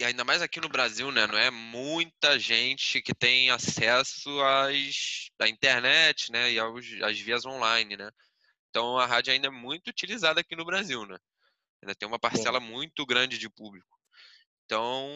ainda 0.04 0.24
mais 0.24 0.42
aqui 0.42 0.60
no 0.60 0.70
Brasil, 0.70 1.12
né? 1.12 1.28
Não 1.28 1.38
é 1.38 1.52
muita 1.52 2.40
gente 2.40 3.02
que 3.02 3.14
tem 3.14 3.50
acesso 3.52 4.30
às, 4.42 5.30
à 5.40 5.48
internet, 5.48 6.32
né? 6.32 6.52
E 6.52 6.60
aos, 6.60 6.86
às 7.02 7.20
vias 7.20 7.46
online, 7.46 7.98
né? 7.98 8.10
Então 8.70 8.98
a 8.98 9.06
rádio 9.06 9.34
ainda 9.34 9.48
é 9.48 9.52
muito 9.52 9.90
utilizada 9.90 10.42
aqui 10.42 10.56
no 10.56 10.66
Brasil, 10.66 11.06
né? 11.06 11.18
Ainda 11.82 11.96
tem 11.96 12.08
uma 12.08 12.20
parcela 12.20 12.60
muito 12.60 13.06
grande 13.06 13.38
de 13.38 13.50
público. 13.50 14.00
Então, 14.66 15.10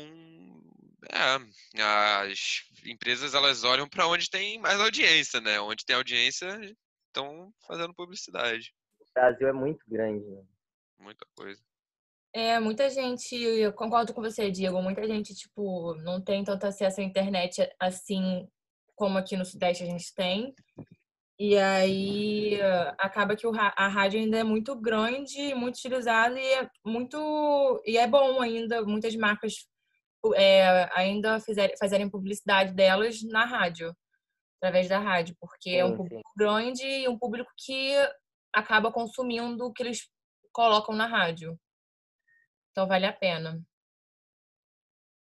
é, 1.09 1.81
as 1.81 2.63
empresas 2.85 3.33
elas 3.33 3.63
olham 3.63 3.87
para 3.87 4.07
onde 4.07 4.29
tem 4.29 4.59
mais 4.59 4.79
audiência, 4.79 5.39
né? 5.39 5.59
Onde 5.59 5.85
tem 5.85 5.95
audiência, 5.95 6.59
estão 7.07 7.53
fazendo 7.65 7.93
publicidade. 7.93 8.73
O 8.99 9.05
Brasil 9.13 9.47
é 9.47 9.53
muito 9.53 9.79
grande, 9.87 10.25
né? 10.25 10.43
Muita 10.99 11.25
coisa. 11.35 11.61
É, 12.35 12.59
muita 12.59 12.89
gente, 12.89 13.33
eu 13.33 13.71
concordo 13.71 14.13
com 14.13 14.21
você, 14.21 14.51
Diego, 14.51 14.81
muita 14.81 15.07
gente, 15.07 15.33
tipo, 15.33 15.95
não 16.01 16.21
tem 16.21 16.43
tanto 16.43 16.65
acesso 16.65 16.99
à 16.99 17.03
internet 17.03 17.65
assim 17.79 18.45
como 18.93 19.17
aqui 19.17 19.37
no 19.37 19.45
Sudeste 19.45 19.83
a 19.83 19.85
gente 19.85 20.13
tem. 20.13 20.53
E 21.39 21.57
aí 21.57 22.59
acaba 22.97 23.37
que 23.37 23.47
a 23.47 23.87
rádio 23.87 24.19
ainda 24.19 24.37
é 24.37 24.43
muito 24.43 24.75
grande, 24.75 25.55
muito 25.55 25.75
utilizada 25.77 26.37
e 26.37 26.53
é 26.55 26.69
muito 26.85 27.81
e 27.85 27.97
é 27.97 28.05
bom 28.05 28.41
ainda 28.41 28.81
muitas 28.83 29.15
marcas 29.15 29.53
é, 30.35 30.89
ainda 30.93 31.39
fizer, 31.39 31.73
fazerem 31.79 32.09
publicidade 32.09 32.73
delas 32.73 33.23
na 33.23 33.45
rádio, 33.45 33.95
através 34.57 34.89
da 34.89 34.99
rádio, 34.99 35.37
porque 35.39 35.69
sim, 35.69 35.77
é 35.77 35.85
um 35.85 35.95
público 35.95 36.17
sim. 36.17 36.33
grande 36.37 36.85
e 36.85 37.07
um 37.07 37.17
público 37.17 37.51
que 37.57 37.93
acaba 38.53 38.91
consumindo 38.91 39.65
o 39.65 39.71
que 39.71 39.83
eles 39.83 40.09
colocam 40.51 40.93
na 40.93 41.05
rádio. 41.05 41.57
Então 42.75 42.85
vale 42.89 43.05
a 43.05 43.13
pena. 43.13 43.65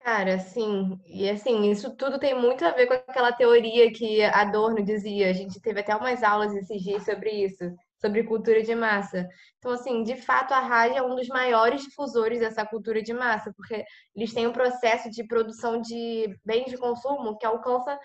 Cara, 0.02 0.38
sim. 0.38 1.00
E 1.08 1.28
assim, 1.28 1.72
isso 1.72 1.96
tudo 1.96 2.20
tem 2.20 2.40
muito 2.40 2.64
a 2.64 2.70
ver 2.72 2.86
com 2.86 2.94
aquela 2.94 3.32
teoria 3.32 3.92
que 3.92 4.22
Adorno 4.24 4.84
dizia. 4.84 5.30
A 5.32 5.34
gente 5.34 5.60
teve 5.60 5.80
até 5.80 5.96
umas 5.96 6.22
aulas 6.22 6.54
esses 6.56 6.80
dias 6.84 7.04
sobre 7.04 7.32
isso, 7.32 7.64
sobre 8.00 8.24
cultura 8.24 8.62
de 8.62 8.76
massa. 8.76 9.28
Então, 9.58 9.72
assim, 9.72 10.04
de 10.04 10.16
fato, 10.16 10.54
a 10.54 10.60
rádio 10.60 10.98
é 10.98 11.02
um 11.02 11.16
dos 11.16 11.28
maiores 11.28 11.82
difusores 11.82 12.40
dessa 12.40 12.64
cultura 12.68 13.02
de 13.02 13.14
massa, 13.14 13.52
porque 13.58 13.84
eles 14.16 14.32
têm 14.32 14.46
um 14.46 14.54
processo 14.54 15.10
de 15.10 15.26
produção 15.26 15.82
de 15.82 16.28
bens 16.46 16.70
de 16.70 16.78
consumo 16.78 17.36
que 17.36 17.48
alcança 17.48 18.00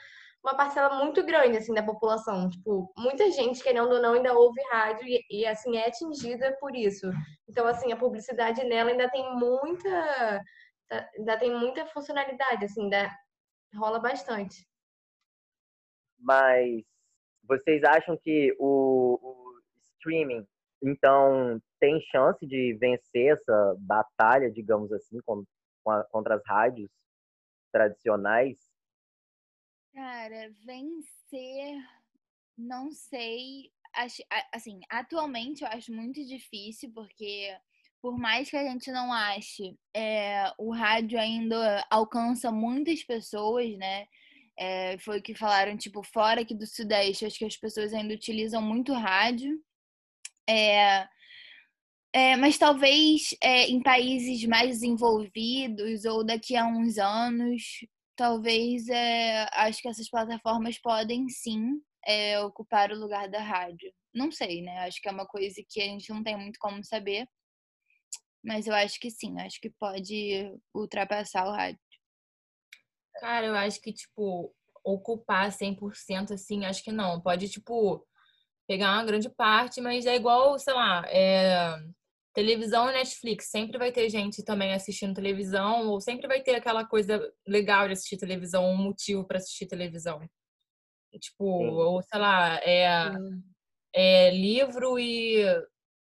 uma 0.45 0.55
parcela 0.55 1.03
muito 1.03 1.25
grande, 1.25 1.57
assim, 1.57 1.73
da 1.73 1.83
população. 1.83 2.51
Tipo, 2.51 2.93
muita 2.99 3.31
gente, 3.31 3.63
querendo 3.63 3.91
ou 3.91 4.03
não, 4.03 4.13
ainda 4.13 4.35
ouve 4.35 4.61
rádio 4.71 5.07
e, 5.09 5.25
e, 5.31 5.47
assim, 5.47 5.77
é 5.77 5.89
atingida 5.89 6.55
por 6.61 6.77
isso. 6.77 7.11
Então, 7.49 7.67
assim, 7.67 7.91
a 7.93 7.97
publicidade 7.97 8.63
nela 8.65 8.91
ainda 8.91 9.09
tem 9.11 9.35
muita... 9.37 10.45
Tá, 10.87 11.09
ainda 11.17 11.39
tem 11.39 11.51
muita 11.51 11.87
funcionalidade, 11.87 12.67
assim, 12.67 12.83
ainda 12.83 13.11
rola 13.75 13.99
bastante. 13.99 14.69
Mas 16.19 16.85
vocês 17.43 17.83
acham 17.83 18.17
que 18.23 18.55
o, 18.59 19.19
o 19.23 19.61
streaming, 19.97 20.47
então, 20.83 21.59
tem 21.81 21.99
chance 22.13 22.47
de 22.47 22.77
vencer 22.79 23.33
essa 23.33 23.75
batalha, 23.79 24.51
digamos 24.51 24.93
assim, 24.93 25.19
contra 25.23 26.35
as 26.35 26.43
rádios 26.47 26.91
tradicionais? 27.73 28.74
Cara, 29.95 30.51
vencer, 30.65 31.81
não 32.59 32.91
sei. 32.91 33.71
Assim, 34.53 34.81
atualmente 34.91 35.63
eu 35.63 35.69
acho 35.69 35.93
muito 35.93 36.25
difícil, 36.27 36.91
porque 36.93 37.57
por 38.03 38.19
mais 38.19 38.51
que 38.51 38.57
a 38.57 38.65
gente 38.65 38.91
não 38.91 39.13
ache, 39.13 39.79
é, 39.95 40.53
o 40.59 40.73
rádio 40.73 41.19
ainda 41.19 41.87
alcança 41.91 42.51
muitas 42.51 43.05
pessoas, 43.05 43.77
né? 43.79 44.07
É, 44.59 44.99
foi 44.99 45.21
o 45.21 45.23
que 45.23 45.35
falaram, 45.35 45.77
tipo, 45.77 46.03
fora 46.03 46.41
aqui 46.43 46.55
do 46.55 46.67
Sudeste, 46.67 47.25
acho 47.25 47.39
que 47.39 47.45
as 47.45 47.57
pessoas 47.57 47.95
ainda 47.95 48.15
utilizam 48.15 48.61
muito 48.61 48.93
rádio. 48.93 49.63
É, 50.49 51.09
é, 52.13 52.37
mas 52.37 52.59
talvez 52.59 53.35
é, 53.41 53.69
em 53.69 53.83
países 53.83 54.45
mais 54.47 54.71
desenvolvidos 54.71 56.05
ou 56.05 56.25
daqui 56.25 56.57
a 56.57 56.67
uns 56.67 56.99
anos 56.99 57.85
talvez 58.17 58.89
é, 58.89 59.47
acho 59.53 59.81
que 59.83 59.89
essas 59.89 60.09
plataformas 60.09 60.79
podem 60.79 61.29
sim 61.29 61.81
é, 62.07 62.41
ocupar 62.41 62.91
o 62.91 62.99
lugar 62.99 63.29
da 63.29 63.41
rádio. 63.41 63.93
Não 64.15 64.31
sei, 64.31 64.63
né? 64.63 64.79
Acho 64.81 65.01
que 65.01 65.09
é 65.09 65.13
uma 65.13 65.27
coisa 65.27 65.63
que 65.69 65.81
a 65.81 65.85
gente 65.85 66.11
não 66.11 66.23
tem 66.23 66.37
muito 66.37 66.59
como 66.59 66.85
saber. 66.85 67.27
Mas 68.45 68.67
eu 68.67 68.75
acho 68.75 69.01
que 69.01 69.11
sim, 69.11 69.41
acho 69.41 69.59
que 69.61 69.71
pode 69.71 70.53
ultrapassar 70.75 71.47
o 71.47 71.53
rádio. 71.53 71.81
Cara, 73.17 73.47
eu 73.47 73.55
acho 73.55 73.81
que, 73.81 73.93
tipo, 73.93 74.55
ocupar 74.85 75.51
100% 75.51 76.33
assim, 76.35 76.65
acho 76.65 76.83
que 76.85 76.93
não. 76.93 77.21
Pode, 77.21 77.49
tipo, 77.49 78.07
pegar 78.67 78.93
uma 78.93 79.05
grande 79.05 79.31
parte, 79.31 79.81
mas 79.81 80.05
é 80.05 80.15
igual, 80.15 80.59
sei 80.59 80.75
lá, 80.75 81.05
é, 81.09 81.75
Televisão 82.35 82.91
e 82.91 82.93
Netflix, 82.93 83.47
sempre 83.47 83.79
vai 83.79 83.93
ter 83.93 84.11
gente 84.11 84.45
também 84.45 84.75
assistindo 84.75 85.15
televisão, 85.15 85.87
ou 85.89 86.01
sempre 86.01 86.27
vai 86.27 86.43
ter 86.43 86.57
aquela 86.57 86.85
coisa 86.85 87.33
legal 87.47 87.87
de 87.87 87.93
assistir 87.93 88.17
televisão, 88.17 88.69
um 88.69 88.77
motivo 88.77 89.25
para 89.25 89.39
assistir 89.39 89.67
televisão. 89.67 90.21
Tipo, 91.21 91.59
Sim. 91.59 91.69
ou 91.69 92.03
sei 92.03 92.19
lá, 92.19 92.57
é, 92.57 93.13
é, 93.95 94.31
livro 94.33 94.99
e 94.99 95.45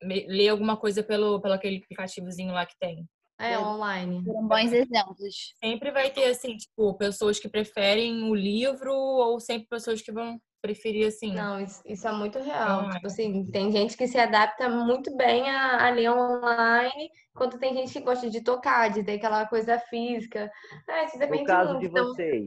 ler 0.03 0.51
alguma 0.51 0.77
coisa 0.77 1.03
pelo, 1.03 1.41
pelo 1.41 1.55
aquele 1.55 1.79
aplicativozinho 1.79 2.53
lá 2.53 2.65
que 2.65 2.79
tem. 2.79 3.05
É, 3.41 3.59
online. 3.59 4.23
Foram 4.25 4.47
bons 4.47 4.73
exemplos. 4.73 5.55
Sempre 5.65 5.91
vai 5.91 6.11
ter, 6.11 6.27
assim, 6.27 6.57
tipo, 6.57 6.95
pessoas 6.95 7.41
que 7.41 7.49
preferem 7.49 8.23
o 8.25 8.35
livro 8.35 8.95
ou 8.95 9.41
sempre 9.41 9.67
pessoas 9.67 10.01
que 10.01 10.13
vão 10.13 10.39
preferir 10.61 11.07
assim. 11.07 11.35
Não, 11.35 11.61
isso, 11.61 11.83
isso 11.87 12.07
é 12.07 12.13
muito 12.13 12.39
real. 12.39 12.89
Tipo 12.91 13.07
assim, 13.07 13.51
tem 13.51 13.71
gente 13.71 13.97
que 13.97 14.07
se 14.07 14.19
adapta 14.19 14.69
muito 14.69 15.17
bem 15.17 15.49
a, 15.51 15.87
a, 15.87 15.91
ler 15.91 16.11
online, 16.11 17.11
enquanto 17.35 17.59
tem 17.59 17.75
gente 17.75 17.93
que 17.93 18.01
gosta 18.01 18.29
de 18.29 18.43
tocar, 18.43 18.91
de 18.91 19.03
ter 19.03 19.15
aquela 19.15 19.47
coisa 19.47 19.79
física. 19.79 20.51
É, 20.89 21.05
isso 21.05 21.19
depende 21.19 21.43
no 21.43 21.47
caso 21.47 21.73
muito, 21.73 21.81
de 21.81 21.87
então... 21.89 22.05
vocês, 22.07 22.47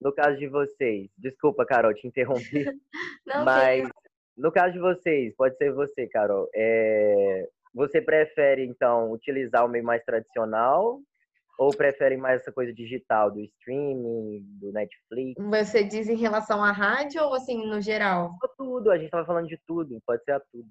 no 0.00 0.12
caso 0.12 0.38
de 0.38 0.48
vocês, 0.48 1.08
desculpa, 1.16 1.64
Carol, 1.64 1.94
te 1.94 2.06
interrompi. 2.06 2.64
Não, 3.26 3.44
mas 3.44 3.88
no 4.36 4.50
caso 4.52 4.72
de 4.72 4.80
vocês, 4.80 5.34
pode 5.36 5.56
ser 5.56 5.72
você, 5.72 6.06
Carol. 6.08 6.48
É... 6.54 7.48
Você 7.74 8.00
prefere, 8.00 8.64
então, 8.64 9.10
utilizar 9.10 9.64
o 9.64 9.68
meio 9.68 9.84
mais 9.84 10.02
tradicional 10.04 11.00
ou 11.58 11.70
preferem 11.70 12.18
mais 12.18 12.40
essa 12.40 12.52
coisa 12.52 12.72
digital, 12.72 13.30
do 13.30 13.40
streaming, 13.40 14.40
do 14.60 14.72
Netflix? 14.72 15.34
Você 15.50 15.84
diz 15.84 16.08
em 16.08 16.16
relação 16.16 16.62
à 16.62 16.72
rádio 16.72 17.22
ou 17.22 17.34
assim, 17.34 17.66
no 17.66 17.80
geral? 17.80 18.32
Tudo, 18.56 18.90
a 18.90 18.98
gente 18.98 19.10
tava 19.10 19.26
falando 19.26 19.48
de 19.48 19.58
tudo, 19.66 20.00
pode 20.06 20.22
ser 20.24 20.32
a 20.32 20.40
tudo. 20.40 20.68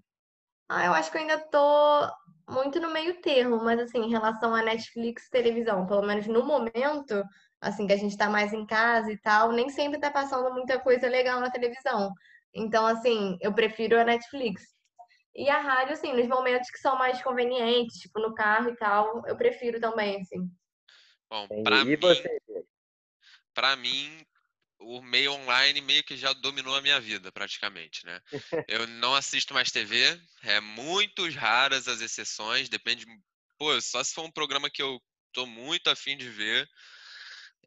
Ah, 0.69 0.85
eu 0.85 0.93
acho 0.93 1.11
que 1.11 1.17
eu 1.17 1.21
ainda 1.21 1.39
tô 1.39 2.09
muito 2.49 2.79
no 2.79 2.91
meio 2.91 3.21
termo, 3.21 3.57
mas 3.63 3.79
assim, 3.79 3.99
em 3.99 4.09
relação 4.09 4.55
a 4.55 4.61
Netflix 4.61 5.29
televisão, 5.29 5.85
pelo 5.85 6.01
menos 6.01 6.25
no 6.27 6.43
momento, 6.43 7.23
assim, 7.61 7.85
que 7.85 7.93
a 7.93 7.97
gente 7.97 8.17
tá 8.17 8.29
mais 8.29 8.53
em 8.53 8.65
casa 8.65 9.11
e 9.11 9.17
tal, 9.17 9.51
nem 9.51 9.69
sempre 9.69 9.99
tá 9.99 10.09
passando 10.09 10.53
muita 10.53 10.79
coisa 10.79 11.07
legal 11.07 11.39
na 11.39 11.51
televisão. 11.51 12.11
Então, 12.53 12.85
assim, 12.85 13.37
eu 13.41 13.53
prefiro 13.53 13.99
a 13.99 14.03
Netflix. 14.03 14.63
E 15.35 15.49
a 15.49 15.59
rádio, 15.59 15.93
assim, 15.93 16.13
nos 16.13 16.27
momentos 16.27 16.69
que 16.69 16.77
são 16.77 16.97
mais 16.97 17.21
convenientes, 17.21 17.97
tipo 17.97 18.19
no 18.19 18.33
carro 18.35 18.69
e 18.69 18.75
tal, 18.75 19.23
eu 19.25 19.35
prefiro 19.35 19.79
também, 19.79 20.21
assim. 20.21 20.49
Bom, 21.33 21.47
para 21.63 21.83
mim, 21.83 21.97
para 23.55 23.75
mim, 23.75 24.23
o 24.77 25.01
meio 25.01 25.33
online 25.33 25.81
meio 25.81 26.03
que 26.03 26.15
já 26.15 26.31
dominou 26.31 26.75
a 26.75 26.81
minha 26.81 27.01
vida, 27.01 27.31
praticamente, 27.31 28.05
né? 28.05 28.21
Eu 28.69 28.85
não 28.85 29.15
assisto 29.15 29.51
mais 29.51 29.71
TV, 29.71 30.21
é 30.43 30.59
muito 30.59 31.27
raras 31.31 31.87
as 31.87 32.01
exceções, 32.01 32.69
depende, 32.69 33.07
pô, 33.57 33.81
só 33.81 34.03
se 34.03 34.13
for 34.13 34.23
um 34.25 34.31
programa 34.31 34.69
que 34.69 34.83
eu 34.83 35.01
tô 35.31 35.47
muito 35.47 35.89
afim 35.89 36.15
de 36.15 36.29
ver. 36.29 36.69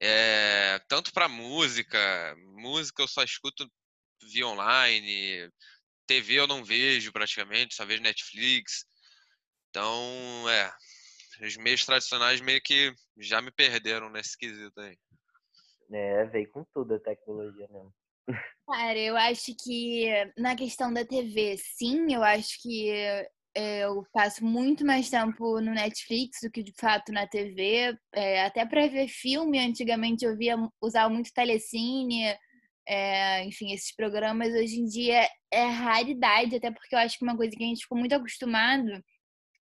É, 0.01 0.79
tanto 0.87 1.13
para 1.13 1.29
música, 1.29 2.37
música 2.59 3.03
eu 3.03 3.09
só 3.09 3.25
escuto 3.25 3.69
via 4.23 4.47
online, 4.47 5.51
TV 6.07 6.35
eu 6.35 6.47
não 6.47 6.65
vejo 6.65 7.11
praticamente, 7.11 7.75
só 7.75 7.85
vejo 7.85 8.01
Netflix. 8.01 8.87
Então, 9.71 10.49
é, 10.49 10.73
os 11.41 11.57
meios 11.57 11.85
tradicionais 11.85 12.41
meio 12.41 12.61
que 12.63 12.95
já 13.19 13.41
me 13.41 13.51
perderam 13.51 14.11
nesse 14.11 14.37
quesito 14.37 14.81
aí. 14.81 14.97
É, 15.93 16.25
veio 16.27 16.51
com 16.51 16.65
tudo 16.75 16.95
a 16.95 17.01
tecnologia 17.01 17.69
mesmo. 17.71 17.95
Cara, 18.67 18.99
eu 18.99 19.17
acho 19.17 19.55
que 19.63 20.09
na 20.37 20.57
questão 20.57 20.93
da 20.93 21.05
TV, 21.05 21.57
sim, 21.59 22.13
eu 22.13 22.23
acho 22.23 22.61
que 22.61 22.91
é, 23.55 23.85
eu 23.85 24.05
passo 24.13 24.45
muito 24.45 24.85
mais 24.85 25.09
tempo 25.09 25.61
no 25.61 25.73
Netflix 25.73 26.39
do 26.43 26.51
que 26.51 26.63
de 26.63 26.73
fato 26.73 27.13
na 27.13 27.27
TV. 27.27 27.97
É, 28.13 28.45
até 28.45 28.67
para 28.67 28.89
ver 28.89 29.09
filme, 29.09 29.59
antigamente 29.59 30.25
eu 30.25 30.37
via 30.37 30.57
usar 30.83 31.09
muito 31.09 31.33
telecine, 31.33 32.37
é, 32.89 33.45
enfim, 33.45 33.73
esses 33.73 33.95
programas 33.95 34.53
hoje 34.53 34.81
em 34.81 34.87
dia 34.87 35.29
é 35.51 35.65
raridade, 35.65 36.57
até 36.57 36.71
porque 36.71 36.95
eu 36.95 36.99
acho 36.99 37.19
que 37.19 37.25
uma 37.25 37.37
coisa 37.37 37.57
que 37.57 37.63
a 37.63 37.67
gente 37.67 37.83
ficou 37.83 37.99
muito 37.99 38.15
acostumado 38.15 38.91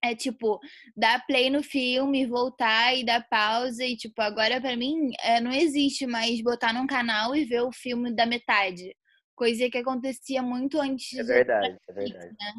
é 0.05 0.15
tipo, 0.15 0.61
dar 0.97 1.25
play 1.27 1.51
no 1.51 1.63
filme, 1.63 2.27
voltar 2.27 2.95
e 2.95 3.05
dar 3.05 3.27
pausa. 3.29 3.85
E, 3.85 3.97
tipo, 3.97 4.21
agora 4.21 4.61
para 4.61 4.77
mim 4.77 5.13
é, 5.21 5.41
não 5.41 5.53
existe 5.53 6.07
mais 6.07 6.41
botar 6.43 6.73
num 6.73 6.87
canal 6.87 7.35
e 7.35 7.45
ver 7.45 7.63
o 7.63 7.73
filme 7.73 8.15
da 8.15 8.27
metade. 8.27 8.95
Coisa 9.35 9.69
que 9.69 9.79
acontecia 9.79 10.43
muito 10.43 10.81
antes. 10.81 11.19
É 11.19 11.23
verdade, 11.23 11.77
é 11.89 11.93
verdade. 11.93 12.27
Né? 12.27 12.53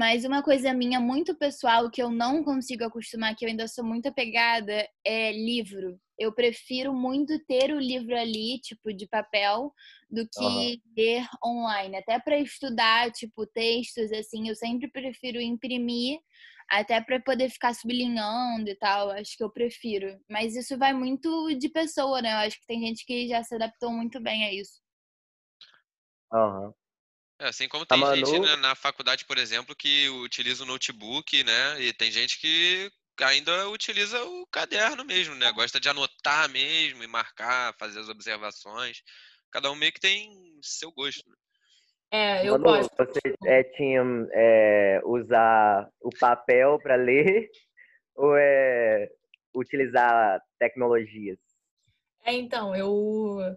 Mas 0.00 0.24
uma 0.24 0.42
coisa 0.42 0.72
minha 0.72 0.98
muito 0.98 1.36
pessoal 1.36 1.90
que 1.90 2.02
eu 2.02 2.08
não 2.08 2.42
consigo 2.42 2.82
acostumar, 2.82 3.36
que 3.36 3.44
eu 3.44 3.50
ainda 3.50 3.68
sou 3.68 3.84
muito 3.84 4.08
apegada, 4.08 4.88
é 5.04 5.30
livro. 5.30 6.00
Eu 6.18 6.34
prefiro 6.34 6.94
muito 6.94 7.38
ter 7.44 7.70
o 7.70 7.78
livro 7.78 8.16
ali, 8.16 8.58
tipo, 8.62 8.94
de 8.94 9.06
papel, 9.06 9.70
do 10.10 10.26
que 10.26 10.42
uhum. 10.42 10.76
ler 10.96 11.26
online. 11.44 11.98
Até 11.98 12.18
para 12.18 12.38
estudar, 12.38 13.12
tipo, 13.12 13.46
textos, 13.46 14.10
assim, 14.10 14.48
eu 14.48 14.54
sempre 14.54 14.90
prefiro 14.90 15.38
imprimir, 15.38 16.18
até 16.70 16.98
para 17.02 17.20
poder 17.20 17.50
ficar 17.50 17.74
sublinhando 17.74 18.70
e 18.70 18.76
tal. 18.76 19.10
Acho 19.10 19.36
que 19.36 19.44
eu 19.44 19.52
prefiro. 19.52 20.18
Mas 20.30 20.56
isso 20.56 20.78
vai 20.78 20.94
muito 20.94 21.54
de 21.58 21.68
pessoa, 21.68 22.22
né? 22.22 22.32
Eu 22.32 22.46
acho 22.46 22.58
que 22.58 22.66
tem 22.66 22.80
gente 22.80 23.04
que 23.04 23.28
já 23.28 23.42
se 23.42 23.54
adaptou 23.54 23.92
muito 23.92 24.18
bem 24.18 24.46
a 24.46 24.54
isso. 24.54 24.80
Aham. 26.32 26.72
É, 27.40 27.48
assim 27.48 27.66
como 27.66 27.86
tem 27.86 27.98
Manu... 27.98 28.14
gente 28.14 28.38
né, 28.38 28.54
na 28.56 28.74
faculdade, 28.74 29.24
por 29.24 29.38
exemplo, 29.38 29.74
que 29.74 30.10
utiliza 30.10 30.62
o 30.62 30.66
notebook, 30.66 31.42
né? 31.42 31.80
E 31.80 31.92
tem 31.92 32.12
gente 32.12 32.38
que 32.38 32.92
ainda 33.18 33.68
utiliza 33.70 34.22
o 34.22 34.46
caderno 34.46 35.04
mesmo, 35.04 35.34
né? 35.34 35.50
Gosta 35.52 35.80
de 35.80 35.88
anotar 35.88 36.50
mesmo 36.50 37.02
e 37.02 37.06
marcar, 37.06 37.74
fazer 37.78 38.00
as 38.00 38.10
observações. 38.10 39.02
Cada 39.50 39.70
um 39.70 39.74
meio 39.74 39.90
que 39.90 40.00
tem 40.00 40.30
seu 40.62 40.92
gosto. 40.92 41.26
Né? 41.26 41.36
É, 42.12 42.46
eu 42.46 42.52
Manu, 42.52 42.64
gosto. 42.64 42.90
Vocês 42.98 43.34
é, 43.46 43.62
tinham 43.62 44.28
é, 44.32 45.00
usar 45.04 45.88
o 46.00 46.10
papel 46.10 46.78
para 46.82 46.96
ler 46.96 47.48
ou 48.16 48.36
é 48.36 49.08
utilizar 49.54 50.42
tecnologias? 50.58 51.38
É, 52.22 52.34
então, 52.34 52.76
eu 52.76 53.56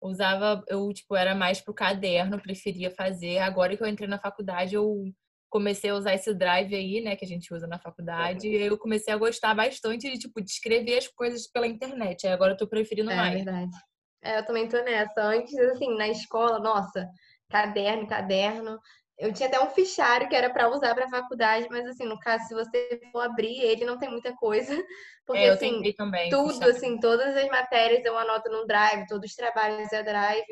usava, 0.00 0.62
eu, 0.68 0.92
tipo, 0.92 1.16
era 1.16 1.34
mais 1.34 1.60
pro 1.60 1.74
caderno, 1.74 2.40
preferia 2.40 2.90
fazer. 2.90 3.38
Agora 3.38 3.76
que 3.76 3.82
eu 3.82 3.86
entrei 3.86 4.08
na 4.08 4.18
faculdade, 4.18 4.74
eu 4.74 5.04
comecei 5.50 5.90
a 5.90 5.94
usar 5.94 6.14
esse 6.14 6.34
drive 6.34 6.74
aí, 6.74 7.00
né, 7.00 7.16
que 7.16 7.24
a 7.24 7.28
gente 7.28 7.52
usa 7.52 7.66
na 7.66 7.78
faculdade, 7.78 8.48
e 8.48 8.54
eu 8.54 8.76
comecei 8.76 9.12
a 9.12 9.16
gostar 9.16 9.54
bastante 9.54 10.10
de, 10.10 10.18
tipo, 10.18 10.42
de 10.42 10.50
escrever 10.50 10.98
as 10.98 11.08
coisas 11.08 11.50
pela 11.50 11.66
internet. 11.66 12.26
Aí 12.26 12.32
agora 12.32 12.52
eu 12.52 12.56
tô 12.56 12.68
preferindo 12.68 13.10
é, 13.10 13.16
mais. 13.16 13.32
É 13.32 13.44
verdade. 13.44 13.76
É, 14.22 14.38
eu 14.38 14.44
também 14.44 14.68
tô 14.68 14.76
nessa. 14.82 15.22
Antes, 15.22 15.56
assim, 15.58 15.96
na 15.96 16.08
escola, 16.08 16.58
nossa, 16.58 17.08
caderno, 17.50 18.06
caderno. 18.06 18.78
Eu 19.18 19.32
tinha 19.32 19.48
até 19.48 19.60
um 19.60 19.70
fichário 19.70 20.28
que 20.28 20.36
era 20.36 20.48
para 20.50 20.68
usar 20.68 20.94
para 20.94 21.08
faculdade, 21.08 21.66
mas 21.70 21.84
assim, 21.86 22.04
no 22.06 22.18
caso, 22.20 22.44
se 22.46 22.54
você 22.54 23.00
for 23.12 23.20
abrir 23.20 23.60
ele, 23.60 23.84
não 23.84 23.98
tem 23.98 24.08
muita 24.10 24.34
coisa. 24.36 24.72
Porque, 25.26 25.40
É, 25.40 25.48
eu 25.50 25.52
assim, 25.54 25.92
também. 25.92 26.30
tudo, 26.30 26.52
fichário. 26.52 26.74
assim, 26.76 27.00
todas 27.00 27.36
as 27.36 27.48
matérias 27.48 28.04
eu 28.04 28.16
anoto 28.16 28.48
no 28.50 28.66
Drive, 28.66 29.06
todos 29.08 29.30
os 29.30 29.36
trabalhos 29.36 29.92
é 29.92 30.02
Drive. 30.02 30.44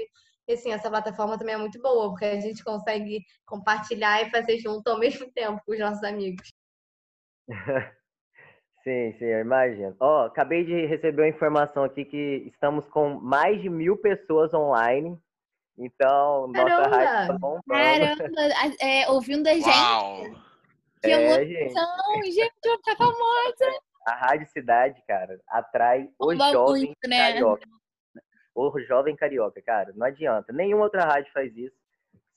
E, 0.48 0.52
assim, 0.52 0.72
essa 0.72 0.90
plataforma 0.90 1.38
também 1.38 1.55
é 1.55 1.59
muito 1.59 1.81
boa, 1.81 2.11
porque 2.11 2.24
a 2.24 2.40
gente 2.40 2.62
consegue 2.62 3.20
compartilhar 3.46 4.22
e 4.22 4.31
fazer 4.31 4.59
junto 4.59 4.88
ao 4.88 4.98
mesmo 5.00 5.31
tempo 5.33 5.61
com 5.64 5.72
os 5.72 5.79
nossos 5.79 6.02
amigos. 6.05 6.48
Sim, 8.83 9.12
sim, 9.18 9.24
eu 9.24 9.40
imagino. 9.40 9.96
Ó, 9.98 10.26
acabei 10.26 10.64
de 10.64 10.87
receber 10.87 11.22
uma 11.22 11.29
informação 11.29 11.83
aqui 11.85 12.05
que 12.05 12.44
estamos 12.52 12.87
com 12.88 13.14
mais 13.20 13.61
de 13.61 13.68
mil 13.68 13.96
pessoas 13.96 14.55
online. 14.55 15.18
Então, 15.79 16.49
nossa 16.49 16.89
rádio 16.89 17.27
tá 17.29 17.39
bombando. 17.39 17.62
Caramba, 17.69 18.41
a- 18.41 18.87
é, 18.87 19.09
ouvindo 19.11 19.47
a 19.47 19.55
gente. 19.55 19.67
Uau! 19.69 20.23
Que 21.03 21.11
É, 21.11 21.45
gente, 21.45 21.53
emoção, 21.55 22.23
gente, 22.25 22.55
eu 22.65 22.71
vou 22.71 22.79
ficar 22.79 22.97
famosa. 22.97 23.81
a 24.07 24.15
Rádio 24.15 24.47
Cidade, 24.49 25.03
cara, 25.07 25.39
atrai 25.49 26.09
o 26.19 26.35
jovem 26.35 26.87
muito, 26.87 27.09
né? 27.09 27.19
carioca. 27.33 27.67
O 28.55 28.81
jovem 28.81 29.15
carioca, 29.15 29.61
cara, 29.61 29.93
não 29.95 30.07
adianta. 30.07 30.51
Nenhuma 30.53 30.85
outra 30.85 31.05
rádio 31.05 31.31
faz 31.33 31.55
isso. 31.57 31.77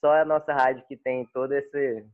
Só 0.01 0.11
a 0.13 0.25
nossa 0.25 0.51
rádio 0.53 0.83
que 0.87 0.97
tem 0.97 1.25
toda 1.33 1.57
esse, 1.57 2.05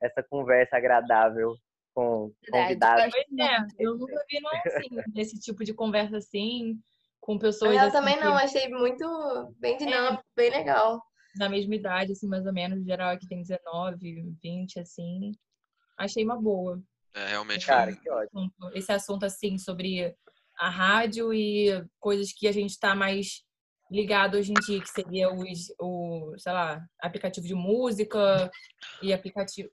essa 0.00 0.22
conversa 0.22 0.76
agradável 0.76 1.56
com 1.92 2.32
Verdade, 2.42 2.62
convidados. 2.68 3.14
Pois 3.14 3.50
é, 3.50 3.66
eu 3.80 3.96
nunca 3.96 4.24
vi 4.30 4.40
não 4.40 4.50
assim, 4.64 5.12
desse 5.12 5.40
tipo 5.40 5.64
de 5.64 5.74
conversa 5.74 6.18
assim, 6.18 6.78
com 7.26 7.36
pessoas 7.38 7.74
Eu 7.74 7.80
assim, 7.80 7.90
também 7.92 8.16
que- 8.16 8.24
não, 8.24 8.34
achei 8.36 8.68
muito 8.68 9.54
bem 9.58 9.76
dinâmico, 9.76 10.22
bem 10.36 10.48
legal. 10.50 11.02
da 11.36 11.48
mesma 11.48 11.74
idade, 11.74 12.12
assim, 12.12 12.28
mais 12.28 12.46
ou 12.46 12.52
menos, 12.52 12.84
geral 12.84 13.10
aqui 13.10 13.26
tem 13.26 13.42
19, 13.42 14.32
20, 14.42 14.78
assim. 14.78 15.32
Achei 15.98 16.24
uma 16.24 16.40
boa. 16.40 16.80
É, 17.14 17.26
realmente 17.28 17.66
Cara, 17.66 17.90
foi- 17.92 18.00
que 18.00 18.08
ótimo. 18.10 18.50
esse 18.74 18.92
assunto 18.92 19.24
assim 19.24 19.58
sobre 19.58 20.14
a 20.58 20.70
rádio 20.70 21.34
e 21.34 21.84
coisas 21.98 22.32
que 22.32 22.46
a 22.46 22.52
gente 22.52 22.70
está 22.70 22.94
mais 22.94 23.42
ligado 23.90 24.36
hoje 24.36 24.52
em 24.52 24.54
dia, 24.66 24.80
que 24.80 24.88
seria 24.88 25.30
os, 25.32 25.72
o, 25.80 26.34
sei 26.38 26.52
lá, 26.52 26.80
aplicativo 27.00 27.46
de 27.46 27.54
música 27.54 28.50
e 29.02 29.12
aplicativo 29.12 29.68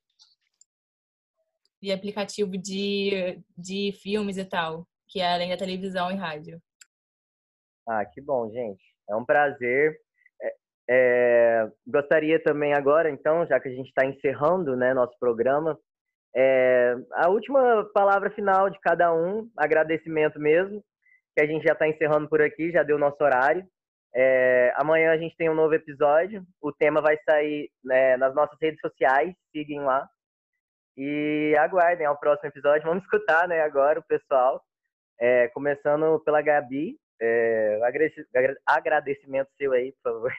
e 1.81 1.91
aplicativo 1.91 2.57
de, 2.57 3.41
de 3.57 3.91
filmes 4.01 4.37
e 4.37 4.45
tal, 4.45 4.87
que 5.07 5.19
é 5.19 5.33
além 5.33 5.49
da 5.49 5.57
televisão 5.57 6.09
e 6.11 6.15
rádio. 6.15 6.61
Ah, 7.87 8.05
que 8.05 8.21
bom, 8.21 8.49
gente. 8.51 8.83
É 9.09 9.15
um 9.15 9.25
prazer. 9.25 9.97
É, 10.41 10.53
é, 10.89 11.71
gostaria 11.87 12.41
também 12.41 12.73
agora, 12.73 13.09
então, 13.09 13.45
já 13.45 13.59
que 13.59 13.69
a 13.69 13.71
gente 13.71 13.87
está 13.87 14.05
encerrando 14.05 14.75
né, 14.75 14.93
nosso 14.93 15.17
programa, 15.19 15.77
é, 16.35 16.95
a 17.13 17.29
última 17.29 17.85
palavra 17.93 18.31
final 18.31 18.69
de 18.69 18.79
cada 18.79 19.13
um, 19.13 19.49
agradecimento 19.57 20.39
mesmo, 20.39 20.83
que 21.35 21.43
a 21.43 21.47
gente 21.47 21.63
já 21.63 21.73
está 21.73 21.87
encerrando 21.87 22.27
por 22.27 22.41
aqui, 22.41 22.71
já 22.71 22.83
deu 22.83 22.97
nosso 22.97 23.23
horário. 23.23 23.65
É, 24.15 24.71
amanhã 24.75 25.11
a 25.11 25.17
gente 25.17 25.35
tem 25.35 25.49
um 25.49 25.55
novo 25.55 25.73
episódio. 25.73 26.43
O 26.61 26.71
tema 26.71 27.01
vai 27.01 27.17
sair 27.27 27.69
né, 27.83 28.17
nas 28.17 28.33
nossas 28.35 28.57
redes 28.61 28.79
sociais, 28.79 29.33
sigam 29.51 29.85
lá. 29.85 30.07
E 30.95 31.55
aguardem 31.57 32.05
ao 32.05 32.19
próximo 32.19 32.49
episódio. 32.49 32.87
Vamos 32.87 33.03
escutar 33.05 33.47
né, 33.47 33.61
agora 33.61 33.99
o 33.99 34.03
pessoal. 34.03 34.61
É, 35.19 35.47
começando 35.49 36.19
pela 36.19 36.41
Gabi. 36.41 36.97
É, 37.25 37.79
agrade- 37.81 38.27
agra- 38.35 38.57
agradecimento 38.65 39.49
seu 39.57 39.71
aí, 39.71 39.93
por 40.03 40.11
favor. 40.11 40.33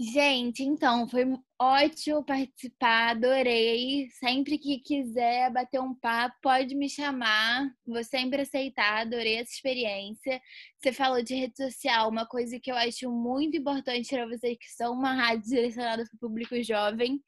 Gente, 0.00 0.62
então, 0.62 1.08
foi 1.08 1.24
ótimo 1.60 2.24
participar, 2.24 3.10
adorei. 3.16 4.06
Sempre 4.10 4.56
que 4.56 4.78
quiser 4.78 5.52
bater 5.52 5.80
um 5.80 5.92
papo, 5.92 6.36
pode 6.40 6.76
me 6.76 6.88
chamar. 6.88 7.68
Vou 7.84 8.04
sempre 8.04 8.42
aceitar, 8.42 9.00
adorei 9.00 9.38
essa 9.38 9.50
experiência. 9.50 10.40
Você 10.78 10.92
falou 10.92 11.20
de 11.20 11.34
rede 11.34 11.56
social, 11.56 12.08
uma 12.08 12.24
coisa 12.26 12.60
que 12.60 12.70
eu 12.70 12.76
acho 12.76 13.10
muito 13.10 13.56
importante 13.56 14.08
para 14.08 14.28
vocês 14.28 14.56
que 14.56 14.70
são 14.70 14.92
uma 14.94 15.14
rádio 15.14 15.48
direcionada 15.48 16.04
para 16.04 16.14
o 16.16 16.20
público 16.20 16.62
jovem, 16.62 17.20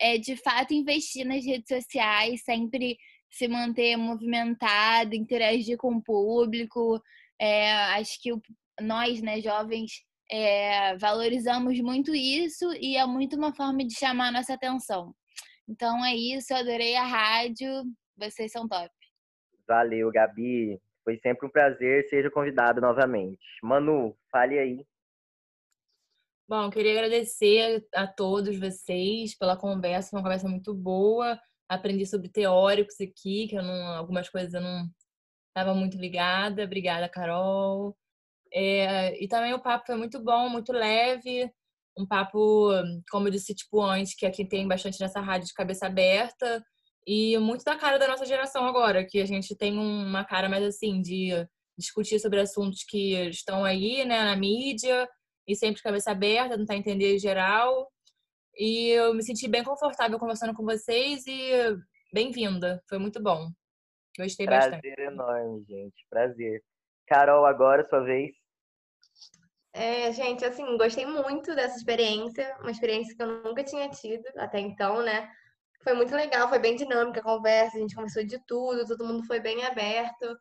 é 0.00 0.18
de 0.18 0.34
fato 0.34 0.74
investir 0.74 1.24
nas 1.24 1.46
redes 1.46 1.68
sociais, 1.68 2.42
sempre 2.42 2.98
se 3.30 3.46
manter 3.46 3.96
movimentado, 3.96 5.14
interagir 5.14 5.76
com 5.76 5.94
o 5.94 6.02
público. 6.02 7.00
É, 7.40 7.72
acho 7.98 8.20
que 8.20 8.32
o- 8.32 8.40
nós, 8.80 9.20
né, 9.22 9.40
jovens, 9.40 10.02
é, 10.30 10.96
valorizamos 10.96 11.78
muito 11.80 12.14
isso 12.14 12.72
e 12.80 12.96
é 12.96 13.06
muito 13.06 13.36
uma 13.36 13.54
forma 13.54 13.84
de 13.84 13.94
chamar 13.94 14.28
a 14.28 14.32
nossa 14.32 14.54
atenção. 14.54 15.14
Então 15.68 16.04
é 16.04 16.14
isso, 16.14 16.52
eu 16.52 16.58
adorei 16.58 16.96
a 16.96 17.04
rádio, 17.04 17.68
vocês 18.16 18.52
são 18.52 18.68
top. 18.68 18.90
Valeu, 19.66 20.10
Gabi. 20.12 20.80
Foi 21.04 21.18
sempre 21.18 21.46
um 21.46 21.50
prazer. 21.50 22.08
Seja 22.08 22.30
convidado 22.30 22.80
novamente. 22.80 23.40
Manu, 23.62 24.16
fale 24.30 24.58
aí. 24.58 24.86
Bom, 26.48 26.70
queria 26.70 26.92
agradecer 26.92 27.84
a 27.92 28.06
todos 28.06 28.56
vocês 28.58 29.36
pela 29.36 29.56
conversa, 29.56 30.10
foi 30.10 30.18
uma 30.18 30.24
conversa 30.24 30.48
muito 30.48 30.72
boa. 30.72 31.40
Aprendi 31.68 32.06
sobre 32.06 32.28
teóricos 32.28 33.00
aqui, 33.00 33.48
que 33.48 33.56
eu 33.56 33.62
não, 33.62 33.96
algumas 33.96 34.28
coisas 34.28 34.54
eu 34.54 34.60
não 34.60 34.88
estava 35.56 35.74
muito 35.74 35.96
ligada. 35.96 36.64
Obrigada, 36.64 37.08
Carol. 37.08 37.96
É, 38.52 39.22
e 39.22 39.26
também 39.26 39.54
o 39.54 39.62
papo 39.62 39.86
foi 39.86 39.96
muito 39.96 40.22
bom, 40.22 40.50
muito 40.50 40.72
leve. 40.72 41.50
Um 41.98 42.06
papo, 42.06 42.70
como 43.10 43.28
eu 43.28 43.32
disse, 43.32 43.54
tipo 43.54 43.80
antes, 43.80 44.14
que 44.14 44.26
aqui 44.26 44.44
tem 44.44 44.68
bastante 44.68 45.00
nessa 45.00 45.20
rádio 45.20 45.48
de 45.48 45.54
cabeça 45.54 45.86
aberta. 45.86 46.62
E 47.06 47.38
muito 47.38 47.64
da 47.64 47.76
cara 47.76 47.98
da 47.98 48.08
nossa 48.08 48.26
geração 48.26 48.66
agora, 48.66 49.06
que 49.06 49.18
a 49.20 49.24
gente 49.26 49.56
tem 49.56 49.78
uma 49.78 50.24
cara 50.24 50.48
mais 50.48 50.64
assim, 50.64 51.00
de 51.00 51.30
discutir 51.78 52.18
sobre 52.20 52.40
assuntos 52.40 52.84
que 52.84 53.14
estão 53.28 53.64
aí, 53.64 54.04
né, 54.04 54.24
na 54.24 54.36
mídia, 54.36 55.08
e 55.46 55.54
sempre 55.54 55.82
cabeça 55.82 56.10
aberta, 56.10 56.56
tentar 56.56 56.76
entender 56.76 57.14
em 57.14 57.18
geral. 57.18 57.88
E 58.58 58.88
eu 58.90 59.14
me 59.14 59.22
senti 59.22 59.48
bem 59.48 59.62
confortável 59.64 60.18
conversando 60.18 60.54
com 60.54 60.64
vocês 60.64 61.26
e 61.26 61.50
bem-vinda. 62.12 62.82
Foi 62.88 62.98
muito 62.98 63.22
bom. 63.22 63.50
Gostei 64.18 64.46
bastante. 64.46 64.80
Prazer 64.80 64.98
enorme, 64.98 65.64
gente. 65.68 66.06
Prazer. 66.08 66.62
Carol, 67.06 67.46
agora, 67.46 67.84
sua 67.84 68.00
vez. 68.00 68.34
É, 69.72 70.10
gente, 70.12 70.44
assim, 70.44 70.76
gostei 70.78 71.04
muito 71.04 71.54
dessa 71.54 71.76
experiência, 71.76 72.56
uma 72.60 72.70
experiência 72.70 73.14
que 73.14 73.22
eu 73.22 73.42
nunca 73.42 73.62
tinha 73.62 73.88
tido 73.90 74.24
até 74.38 74.58
então, 74.58 75.02
né? 75.02 75.30
Foi 75.84 75.92
muito 75.92 76.14
legal, 76.14 76.48
foi 76.48 76.58
bem 76.58 76.74
dinâmica 76.74 77.20
a 77.20 77.22
conversa, 77.22 77.76
a 77.76 77.80
gente 77.80 77.94
conversou 77.94 78.24
de 78.24 78.38
tudo, 78.46 78.86
todo 78.86 79.04
mundo 79.04 79.26
foi 79.26 79.38
bem 79.38 79.64
aberto. 79.64 80.36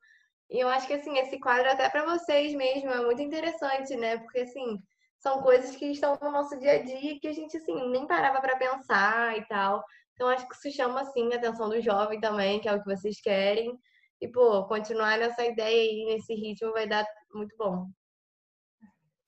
E 0.49 0.59
eu 0.59 0.69
acho 0.69 0.87
que, 0.87 0.93
assim, 0.93 1.17
esse 1.17 1.37
quadro 1.39 1.69
até 1.69 1.89
para 1.89 2.05
vocês 2.05 2.53
mesmo 2.53 2.89
é 2.89 3.03
muito 3.03 3.21
interessante, 3.21 3.95
né? 3.97 4.17
Porque, 4.19 4.39
assim, 4.39 4.79
são 5.17 5.41
coisas 5.41 5.75
que 5.75 5.87
estão 5.87 6.17
no 6.21 6.31
nosso 6.31 6.57
dia 6.57 6.73
a 6.73 6.81
dia 6.81 7.19
que 7.19 7.27
a 7.27 7.33
gente, 7.33 7.57
assim, 7.57 7.89
nem 7.89 8.07
parava 8.07 8.39
para 8.39 8.57
pensar 8.57 9.37
e 9.37 9.45
tal. 9.47 9.83
Então, 10.15 10.29
acho 10.29 10.47
que 10.47 10.55
isso 10.55 10.75
chama, 10.75 11.01
assim, 11.01 11.31
a 11.33 11.35
atenção 11.35 11.69
do 11.69 11.81
jovem 11.81 12.19
também, 12.19 12.59
que 12.59 12.69
é 12.69 12.73
o 12.73 12.81
que 12.81 12.85
vocês 12.85 13.19
querem. 13.21 13.77
E, 14.21 14.27
pô, 14.29 14.65
continuar 14.65 15.17
nessa 15.17 15.45
ideia 15.45 15.91
aí, 15.91 16.05
nesse 16.05 16.33
ritmo, 16.33 16.71
vai 16.71 16.87
dar 16.87 17.05
muito 17.33 17.55
bom. 17.57 17.87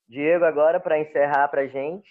Diego, 0.08 0.46
agora, 0.46 0.80
para 0.80 0.98
encerrar 0.98 1.48
pra 1.48 1.66
gente. 1.66 2.08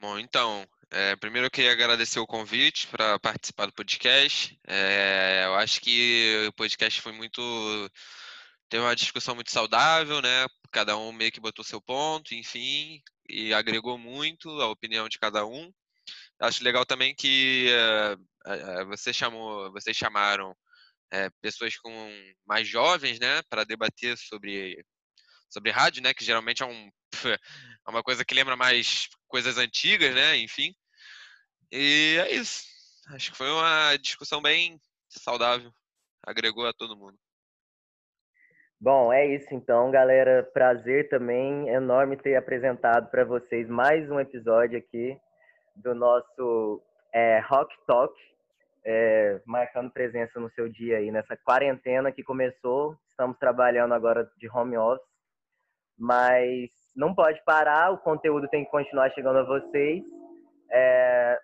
Bom, 0.00 0.18
então, 0.18 0.66
é, 0.90 1.14
primeiro 1.16 1.46
eu 1.46 1.50
queria 1.50 1.72
agradecer 1.72 2.18
o 2.18 2.26
convite 2.26 2.88
para 2.88 3.18
participar 3.20 3.66
do 3.66 3.72
podcast. 3.72 4.58
É, 4.66 5.42
eu 5.44 5.54
acho 5.54 5.80
que 5.80 6.46
o 6.48 6.52
podcast 6.52 7.00
foi 7.00 7.12
muito. 7.12 7.40
Teve 8.68 8.82
uma 8.82 8.96
discussão 8.96 9.36
muito 9.36 9.52
saudável, 9.52 10.20
né? 10.20 10.46
Cada 10.72 10.96
um 10.96 11.12
meio 11.12 11.30
que 11.30 11.40
botou 11.40 11.64
seu 11.64 11.80
ponto, 11.80 12.34
enfim, 12.34 13.00
e 13.28 13.54
agregou 13.54 13.96
muito 13.96 14.50
a 14.60 14.68
opinião 14.68 15.08
de 15.08 15.18
cada 15.18 15.46
um. 15.46 15.72
Acho 16.40 16.64
legal 16.64 16.84
também 16.84 17.14
que 17.14 17.68
eh, 17.70 18.84
você 18.86 19.12
chamou, 19.12 19.70
vocês 19.72 19.96
chamaram 19.96 20.54
eh, 21.12 21.30
pessoas 21.40 21.76
com 21.78 21.90
mais 22.46 22.66
jovens, 22.66 23.18
né, 23.20 23.40
para 23.48 23.64
debater 23.64 24.16
sobre 24.18 24.84
sobre 25.48 25.70
rádio, 25.70 26.02
né, 26.02 26.12
que 26.12 26.24
geralmente 26.24 26.62
é 26.62 26.66
um 26.66 26.90
é 27.86 27.90
uma 27.90 28.02
coisa 28.02 28.24
que 28.24 28.34
lembra 28.34 28.56
mais 28.56 29.08
coisas 29.28 29.58
antigas, 29.58 30.14
né, 30.14 30.36
enfim. 30.36 30.74
E 31.70 32.18
é 32.20 32.32
isso. 32.32 32.64
Acho 33.10 33.32
que 33.32 33.38
foi 33.38 33.50
uma 33.50 33.96
discussão 33.96 34.42
bem 34.42 34.80
saudável. 35.08 35.70
Agregou 36.26 36.66
a 36.66 36.72
todo 36.72 36.96
mundo. 36.96 37.18
Bom, 38.80 39.12
é 39.12 39.26
isso 39.34 39.46
então, 39.52 39.90
galera. 39.90 40.42
Prazer 40.52 41.08
também 41.08 41.68
enorme 41.68 42.16
ter 42.16 42.36
apresentado 42.36 43.10
para 43.10 43.24
vocês 43.24 43.68
mais 43.68 44.10
um 44.10 44.18
episódio 44.18 44.78
aqui 44.78 45.18
do 45.74 45.94
nosso 45.94 46.82
é, 47.12 47.40
Rock 47.40 47.74
Talk, 47.86 48.14
é, 48.84 49.40
marcando 49.46 49.90
presença 49.90 50.38
no 50.38 50.50
seu 50.50 50.68
dia 50.68 50.98
aí 50.98 51.10
nessa 51.10 51.36
quarentena 51.36 52.12
que 52.12 52.22
começou. 52.22 52.96
Estamos 53.08 53.38
trabalhando 53.38 53.94
agora 53.94 54.28
de 54.38 54.48
home 54.48 54.76
office, 54.76 55.06
mas 55.98 56.70
não 56.94 57.14
pode 57.14 57.42
parar, 57.44 57.92
o 57.92 57.98
conteúdo 57.98 58.48
tem 58.48 58.64
que 58.64 58.70
continuar 58.70 59.10
chegando 59.10 59.38
a 59.38 59.44
vocês. 59.44 60.02
É, 60.70 61.38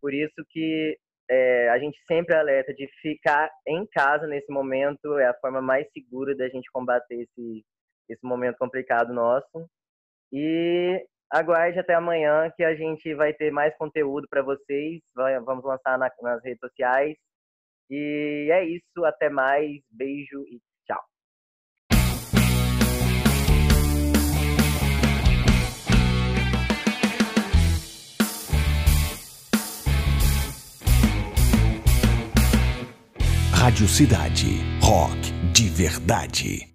por 0.00 0.12
isso 0.14 0.44
que 0.48 0.98
é, 1.28 1.68
a 1.70 1.78
gente 1.78 1.98
sempre 2.06 2.34
alerta 2.34 2.74
de 2.74 2.88
ficar 3.00 3.50
em 3.66 3.86
casa 3.86 4.26
nesse 4.26 4.50
momento, 4.52 5.18
é 5.18 5.26
a 5.26 5.34
forma 5.34 5.60
mais 5.60 5.86
segura 5.92 6.34
da 6.36 6.48
gente 6.48 6.70
combater 6.72 7.22
esse, 7.22 7.64
esse 8.08 8.24
momento 8.24 8.58
complicado 8.58 9.12
nosso. 9.12 9.68
E 10.32 11.04
aguarde 11.30 11.78
até 11.78 11.94
amanhã 11.94 12.50
que 12.56 12.64
a 12.64 12.74
gente 12.74 13.14
vai 13.14 13.32
ter 13.32 13.50
mais 13.52 13.76
conteúdo 13.76 14.26
para 14.28 14.42
vocês, 14.42 15.00
vamos 15.14 15.64
lançar 15.64 15.96
na, 15.98 16.10
nas 16.22 16.42
redes 16.42 16.60
sociais. 16.60 17.16
E 17.88 18.48
é 18.52 18.64
isso, 18.64 19.04
até 19.04 19.28
mais, 19.28 19.80
beijo 19.90 20.44
e 20.48 20.60
tchau. 20.86 21.02
Rádio 33.52 33.86
Cidade. 33.88 34.60
Rock 34.80 35.32
de 35.52 35.68
verdade. 35.68 36.70